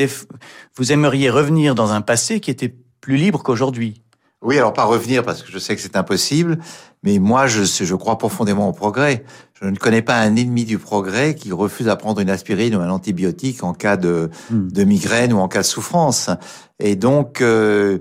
[0.76, 4.02] vous aimeriez revenir dans un passé qui était plus libre qu'aujourd'hui.
[4.41, 6.60] Oui, alors pas revenir parce que je sais que c'est impossible,
[7.02, 9.24] mais moi je, je crois profondément au progrès.
[9.64, 12.82] Je ne connais pas un ennemi du progrès qui refuse à prendre une aspirine ou
[12.82, 14.68] un antibiotique en cas de, hmm.
[14.68, 16.30] de migraine ou en cas de souffrance.
[16.80, 17.99] Et donc, euh,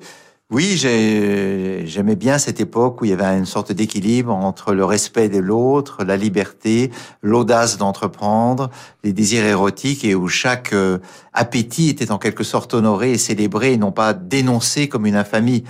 [0.51, 5.29] oui, j'aimais bien cette époque où il y avait une sorte d'équilibre entre le respect
[5.29, 6.91] de l'autre, la liberté,
[7.23, 8.69] l'audace d'entreprendre,
[9.05, 10.99] les désirs érotiques et où chaque euh,
[11.33, 15.63] appétit était en quelque sorte honoré et célébré et non pas dénoncé comme une infamie.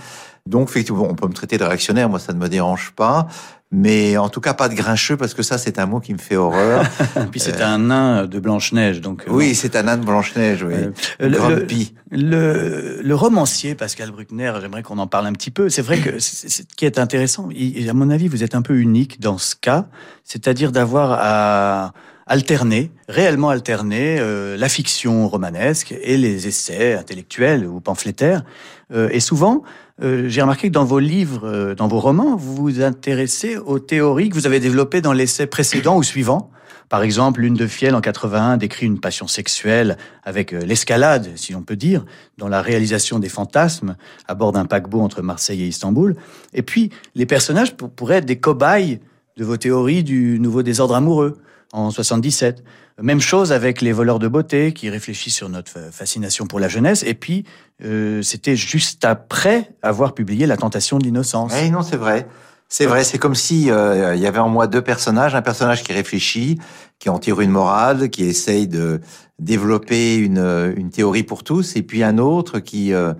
[0.47, 3.29] Donc, effectivement, on peut me traiter de réactionnaire, moi ça ne me dérange pas
[3.73, 6.19] mais en tout cas pas de grincheux parce que ça c'est un mot qui me
[6.19, 6.85] fait horreur.
[7.31, 9.25] Puis c'est un nain de Blanche Neige donc.
[9.27, 10.63] Euh, oui, c'est un nain de Blanche Neige.
[10.63, 10.75] Oui.
[10.75, 11.67] Euh, le,
[12.11, 15.71] le, le, romancier Pascal Bruckner, j'aimerais qu'on en parle un petit peu.
[15.71, 19.21] C'est vrai que ce qui est intéressant, à mon avis, vous êtes un peu unique
[19.21, 19.87] dans ce cas,
[20.23, 21.93] c'est-à-dire d'avoir à
[22.27, 28.45] alterner, réellement alterner euh, la fiction romanesque et les essais intellectuels ou pamphlétaires.
[28.93, 29.63] Euh, et souvent,
[30.01, 33.79] euh, j'ai remarqué que dans vos livres, euh, dans vos romans, vous vous intéressez aux
[33.79, 36.51] théories que vous avez développées dans l'essai précédent ou suivant.
[36.89, 41.53] Par exemple, Lune de Fiel en 81 décrit une passion sexuelle avec euh, l'escalade, si
[41.53, 42.05] l'on peut dire,
[42.39, 43.97] dans la réalisation des fantasmes
[44.29, 46.17] à bord d'un paquebot entre Marseille et Istanbul.
[46.55, 49.01] Et puis, les personnages pourraient être des cobayes
[49.37, 51.39] de vos théories du nouveau désordre amoureux
[51.73, 52.63] en 77.
[53.01, 57.03] Même chose avec les voleurs de beauté qui réfléchissent sur notre fascination pour la jeunesse.
[57.07, 57.45] Et puis,
[57.85, 61.53] euh, c'était juste après avoir publié La tentation de l'innocence.
[61.55, 62.27] Oui, non, c'est vrai.
[62.69, 65.83] C'est vrai, c'est comme si euh, il y avait en moi deux personnages, un personnage
[65.83, 66.59] qui réfléchit,
[66.99, 69.01] qui en tire une morale, qui essaye de
[69.39, 73.13] développer une, une théorie pour tous, et puis un autre qui euh,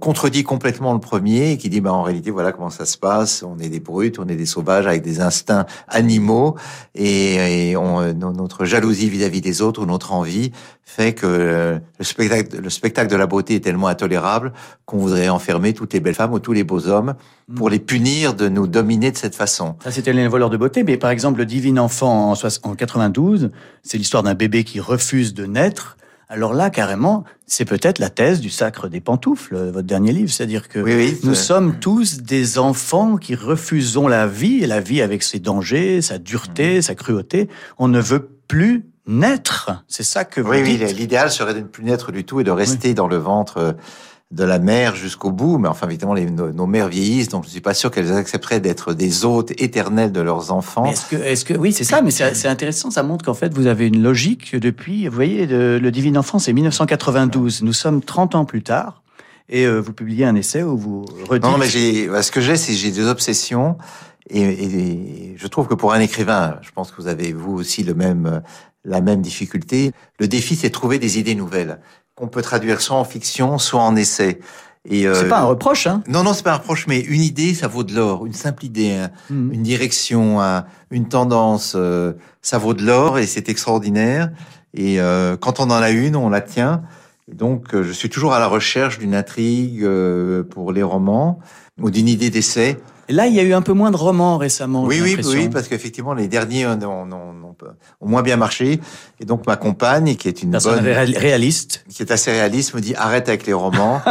[0.00, 3.44] contredit complètement le premier et qui dit bah en réalité voilà comment ça se passe
[3.44, 6.56] on est des brutes on est des sauvages avec des instincts animaux
[6.96, 10.50] et, et on, euh, notre jalousie vis-à-vis des autres ou notre envie
[10.84, 14.52] fait que euh, le spectacle le spectacle de la beauté est tellement intolérable
[14.84, 17.14] qu'on voudrait enfermer toutes les belles femmes ou tous les beaux hommes
[17.54, 17.70] pour mm.
[17.70, 19.76] les punir de nous dominer de cette façon.
[19.84, 23.52] Ça c'était les voleurs de beauté mais par exemple le divin enfant en, en 92
[23.84, 25.96] c'est l'histoire d'un bébé qui refuse de naître
[26.30, 30.30] alors là, carrément, c'est peut-être la thèse du sacre des pantoufles, votre dernier livre.
[30.30, 30.78] C'est-à-dire que
[31.24, 36.02] nous sommes tous des enfants qui refusons la vie, et la vie avec ses dangers,
[36.02, 36.82] sa dureté, mmh.
[36.82, 37.48] sa cruauté.
[37.78, 39.70] On ne veut plus naître.
[39.88, 40.82] C'est ça que vous oui, dites.
[40.86, 43.74] Oui, l'idéal serait de ne plus naître du tout et de rester dans le ventre
[44.30, 47.62] de la mère jusqu'au bout, mais enfin évidemment les, nos, mères vieillissent, donc je suis
[47.62, 50.84] pas sûr qu'elles accepteraient d'être des hôtes éternels de leurs enfants.
[50.84, 53.66] Est-ce que, est-ce que, oui, c'est ça, mais c'est intéressant, ça montre qu'en fait vous
[53.66, 58.44] avez une logique depuis, vous voyez, le Divine Enfant, c'est 1992, nous sommes 30 ans
[58.44, 59.02] plus tard,
[59.48, 61.50] et euh, vous publiez un essai où vous redites...
[61.50, 63.78] Non, mais j'ai, bah, ce que j'ai, c'est j'ai des obsessions,
[64.28, 67.82] et, et, je trouve que pour un écrivain, je pense que vous avez vous aussi
[67.82, 68.42] le même
[68.84, 69.92] la même difficulté.
[70.18, 71.78] Le défi, c'est de trouver des idées nouvelles
[72.18, 74.40] qu'on peut traduire soit en fiction, soit en essai.
[74.90, 77.20] Et euh, c'est pas un reproche, hein Non, non, c'est pas un reproche, mais une
[77.20, 78.26] idée, ça vaut de l'or.
[78.26, 79.52] Une simple idée, hmm.
[79.52, 80.40] une direction,
[80.90, 84.30] une tendance, euh, ça vaut de l'or et c'est extraordinaire.
[84.74, 86.82] Et euh, quand on en a une, on la tient.
[87.30, 89.86] donc, je suis toujours à la recherche d'une intrigue
[90.50, 91.38] pour les romans
[91.80, 92.78] ou d'une idée d'essai.
[93.10, 94.84] Là, il y a eu un peu moins de romans récemment.
[94.84, 97.54] Oui, oui, oui, parce qu'effectivement, les derniers ont, ont,
[98.00, 98.80] ont, moins bien marché.
[99.18, 102.94] Et donc, ma compagne, qui est une bonne réaliste, qui est assez réaliste, me dit
[102.94, 104.00] arrête avec les romans.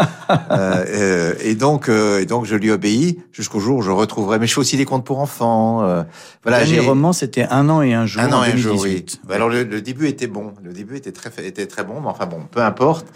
[0.51, 4.39] Euh, euh, et donc, euh, et donc, je lui obéis jusqu'au jour où je retrouverai.
[4.39, 5.83] Mais je fais aussi des contes pour enfants.
[5.83, 6.03] Euh,
[6.43, 8.21] voilà, les romans, c'était un an et un jour.
[8.21, 9.05] Un an et un jour, oui.
[9.29, 10.53] Alors, le, le, début était bon.
[10.63, 12.01] Le début était très, était très bon.
[12.01, 13.07] Mais enfin bon, peu importe.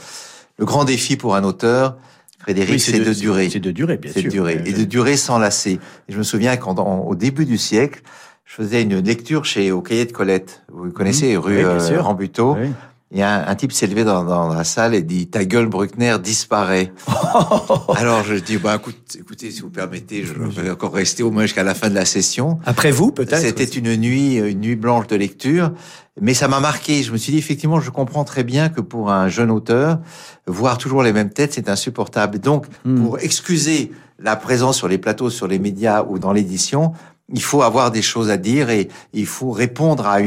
[0.57, 1.97] Le grand défi pour un auteur,
[2.41, 3.49] Frédéric, c'est de, durer.
[3.49, 4.21] C'est de durer, bien sûr.
[4.21, 4.61] C'est de durer.
[4.65, 5.79] Et de durer sans lasser.
[6.07, 8.01] Et je me souviens quand, au début du siècle,
[8.45, 10.63] je faisais une lecture chez au Cahier de Colette.
[10.71, 11.39] Vous connaissez, mmh.
[11.39, 12.55] rue oui, euh, Rambuteau.
[12.59, 12.69] Oui.
[13.13, 16.15] Et un, un type s'est levé dans, dans, la salle et dit ta gueule Bruckner
[16.23, 16.93] disparaît.
[17.95, 21.43] Alors je dis bah écoute, écoutez si vous permettez, je vais encore rester au moins
[21.43, 22.59] jusqu'à la fin de la session.
[22.65, 23.41] Après vous peut-être.
[23.41, 25.73] C'était une nuit une nuit blanche de lecture,
[26.21, 27.03] mais ça m'a marqué.
[27.03, 29.99] Je me suis dit effectivement je comprends très bien que pour un jeune auteur
[30.47, 32.39] voir toujours les mêmes têtes c'est insupportable.
[32.39, 33.03] Donc hmm.
[33.03, 33.91] pour excuser
[34.23, 36.93] la présence sur les plateaux, sur les médias ou dans l'édition,
[37.33, 40.21] il faut avoir des choses à dire et il faut répondre à,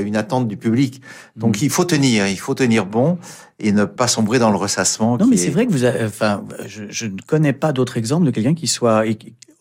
[0.00, 1.00] une attente du public.
[1.36, 1.64] Donc mm.
[1.64, 3.18] il faut tenir, il faut tenir bon
[3.60, 5.16] et ne pas sombrer dans le ressassement.
[5.18, 8.26] Non, mais c'est vrai que vous, avez, enfin, je, je, ne connais pas d'autres exemples
[8.26, 9.04] de quelqu'un qui soit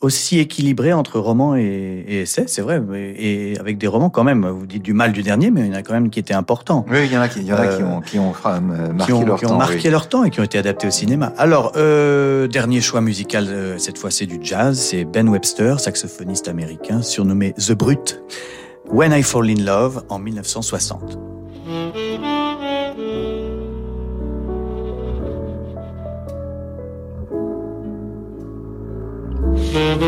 [0.02, 2.82] aussi équilibré entre roman et, et essai, c'est vrai,
[3.18, 4.48] et avec des romans quand même.
[4.48, 6.34] Vous dites du mal du dernier, mais il y en a quand même qui étaient
[6.34, 6.86] importants.
[6.90, 8.34] Oui, il y en a qui, il y en a qui Euh, ont, qui ont
[8.46, 9.58] euh, marqué qui ont, leur qui ont temps.
[9.58, 9.90] marqué oui.
[9.90, 11.34] leur temps et qui ont été adaptés au cinéma.
[11.38, 16.48] Alors, euh, dernier choix musical, euh, cette fois c'est du jazz, c'est Ben Webster, saxophoniste
[16.48, 18.22] américain, surnommé The Brute,
[18.90, 21.18] When I Fall in Love en 1960.
[29.72, 30.02] Thank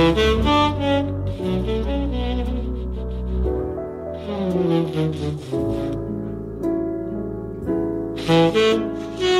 [9.21, 9.30] you.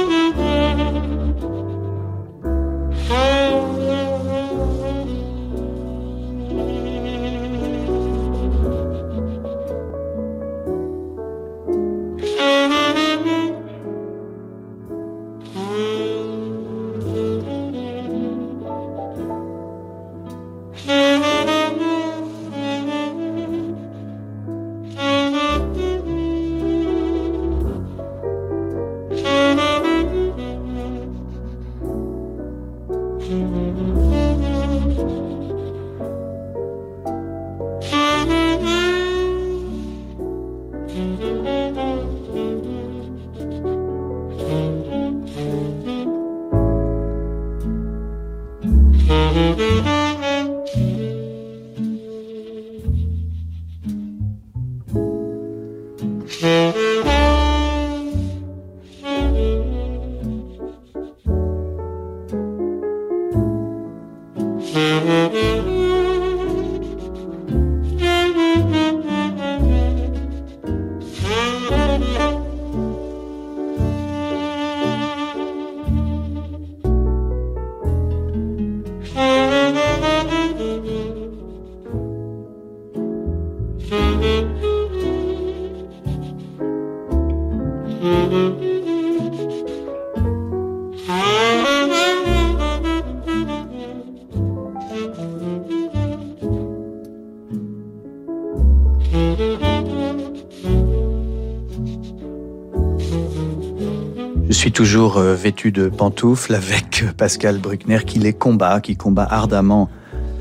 [104.52, 108.98] Je suis toujours euh, vêtu de pantoufles avec euh, Pascal Bruckner qui les combat, qui
[108.98, 109.90] combat ardemment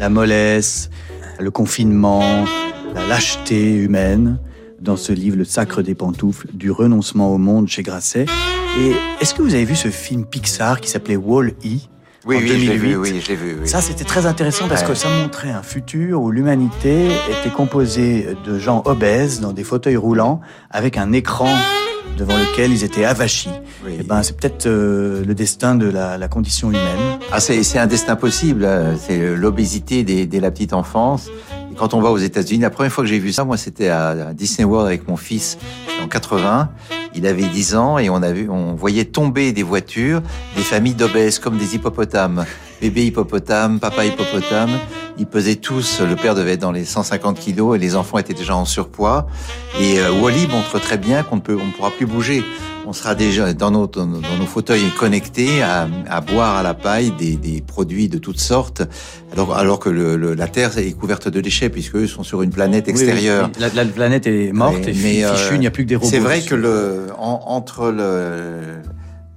[0.00, 0.90] la mollesse,
[1.38, 2.44] le confinement,
[2.92, 4.40] la lâcheté humaine
[4.80, 8.26] dans ce livre Le sacre des pantoufles, du renoncement au monde chez Grasset.
[8.80, 11.52] Et est-ce que vous avez vu ce film Pixar qui s'appelait Wall-E
[12.26, 13.58] Oui, en oui, je l'ai 2008 vu, oui, je l'ai vu.
[13.62, 13.68] oui.
[13.68, 14.88] Ça, c'était très intéressant parce Ouais.
[14.88, 19.96] que ça montrait un futur où l'humanité était composée de gens obèses dans des fauteuils
[19.96, 20.40] roulants
[20.70, 21.54] avec un écran
[22.20, 23.48] devant lequel ils étaient avachis.
[23.84, 23.96] Oui.
[23.98, 27.18] Et ben, c'est peut-être euh, le destin de la, la condition humaine.
[27.32, 28.64] Ah, c'est c'est un destin possible.
[28.66, 28.94] hein.
[28.98, 31.28] C'est l'obésité dès, dès la petite enfance.
[31.72, 33.88] Et quand on va aux États-Unis, la première fois que j'ai vu ça, moi, c'était
[33.88, 35.56] à Disney World avec mon fils
[36.02, 36.68] en 80.
[37.14, 40.22] Il avait 10 ans et on a vu, on voyait tomber des voitures,
[40.56, 42.44] des familles d'obèses comme des hippopotames.
[42.80, 44.70] Bébé hippopotame, papa hippopotame.
[45.18, 48.32] Ils pesaient tous, le père devait être dans les 150 kilos et les enfants étaient
[48.32, 49.26] déjà en surpoids.
[49.78, 52.42] Et euh, Wally montre très bien qu'on ne peut, on ne pourra plus bouger.
[52.86, 57.12] On sera déjà dans nos, dans nos, fauteuils connectés à, à boire à la paille
[57.18, 58.82] des, des produits de toutes sortes,
[59.34, 62.40] alors, alors que le, le- la Terre est couverte de déchets puisque eux sont sur
[62.42, 63.50] une planète Oui, oui, extérieure.
[63.61, 65.84] La, la planète est morte Mais- et mais, fi- euh, fichue, il n'y a plus
[65.84, 66.08] que des robots.
[66.11, 68.61] C'est vrai que le, en- entre le,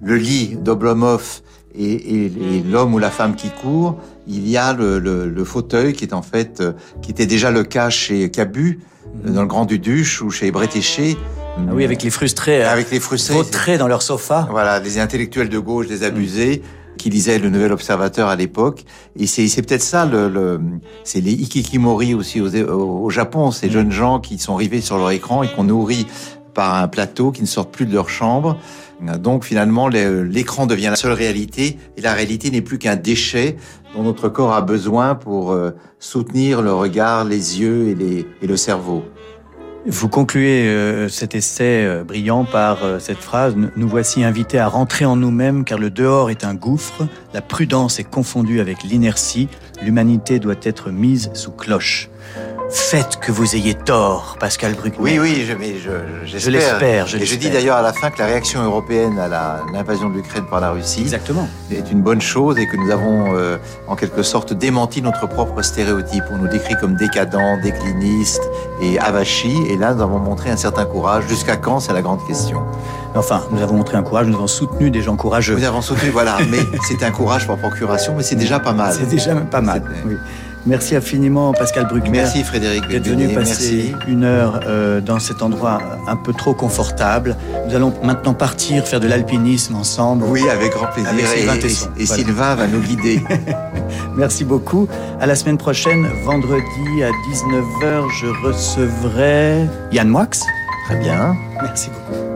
[0.02, 1.42] le lit d'Oblomov
[1.76, 3.98] et, et- et l'homme ou la femme qui court,
[4.28, 7.52] il y a le, le- le fauteuil qui est en fait, euh, qui était déjà
[7.52, 8.80] le cas chez Cabu,
[9.26, 11.18] euh, dans le Grand Duduche ou chez Bretéché.
[11.58, 11.68] Mhm.
[11.70, 13.34] Ah oui, avec les frustrés, Avec les frustrés.
[13.36, 14.48] vautrés dans leur sofa.
[14.52, 16.62] Voilà, les intellectuels de gauche, les abusés,
[16.98, 18.86] qui lisaient le Nouvel Observateur à l'époque.
[19.18, 20.60] Et c'est peut-être ça, le, le-
[21.04, 24.98] c'est les ikikimori aussi au, au, au Japon, ces jeunes gens qui sont rivés sur
[25.00, 26.06] leur écran et qu'on nourrit
[26.54, 28.58] par un plateau, qui ne sortent plus de leur chambre.
[29.20, 33.58] Donc finalement, le- l'écran devient la seule réalité, et la réalité n'est plus qu'un déchet
[33.96, 38.58] dont notre corps a besoin pour euh, soutenir le regard, les yeux et, et le
[38.58, 39.04] cerveau.
[39.86, 44.70] Vous concluez euh, cet essai euh, brillant par euh, cette phrase Nous voici invités à
[44.70, 49.50] rentrer en nous-mêmes car le dehors est un gouffre, la prudence est confondue avec l'inertie,
[49.84, 52.10] l'humanité doit être mise sous cloche.
[52.70, 54.98] Faites que vous ayez tort, Pascal Bruckner.
[55.00, 55.92] Oui, oui, je, mais je,
[56.26, 59.20] je- Je l'espère, je Et je dis d'ailleurs à la fin que la réaction européenne
[59.20, 59.28] à
[59.72, 61.48] l'invasion de l'Ukraine par la Russie Exactement.
[61.72, 63.58] est une bonne chose et que nous avons euh,
[63.88, 66.24] en quelque sorte démenti notre propre stéréotype.
[66.32, 68.44] On nous décrit comme décadents, déclinistes
[68.82, 69.58] et avachis.
[69.70, 71.26] Et là, nous avons montré un certain courage.
[71.28, 71.80] Jusqu'à quand?
[71.80, 72.64] C'est la grande question.
[73.16, 75.56] Enfin, nous avons montré un courage, nous avons soutenu des gens courageux.
[75.56, 76.38] Nous avons soutenu, voilà.
[76.50, 76.58] Mais
[76.88, 78.96] c'est un courage par procuration, mais c'est déjà pas mal.
[78.98, 79.84] C'est déjà pas mal.
[80.66, 82.12] Merci infiniment Pascal Bruckner.
[82.12, 83.96] Merci Frédéric d'être venu passer merci.
[84.08, 87.36] une heure euh, dans cet endroit un peu trop confortable.
[87.68, 90.24] Nous allons maintenant partir faire de l'alpinisme ensemble.
[90.28, 91.12] Oui, avec grand plaisir.
[91.12, 92.24] Avec Sylvain et, et Voilà.
[92.24, 93.22] Sylvain va nous guider.
[94.16, 94.88] Merci beaucoup.
[95.20, 100.28] À la semaine prochaine, vendredi à 19h, je recevrai Yann Moix.
[100.88, 101.36] Très bien.
[101.62, 102.33] Merci beaucoup.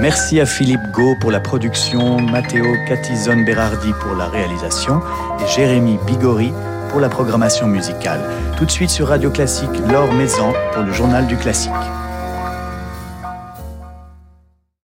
[0.00, 5.02] Merci à Philippe Gau pour la production, Matteo Catizone Berardi pour la réalisation
[5.38, 6.54] et Jérémy Bigori
[6.88, 8.20] pour la programmation musicale.
[8.56, 11.70] Tout de suite sur Radio Classique, Laure Maison pour le journal du classique.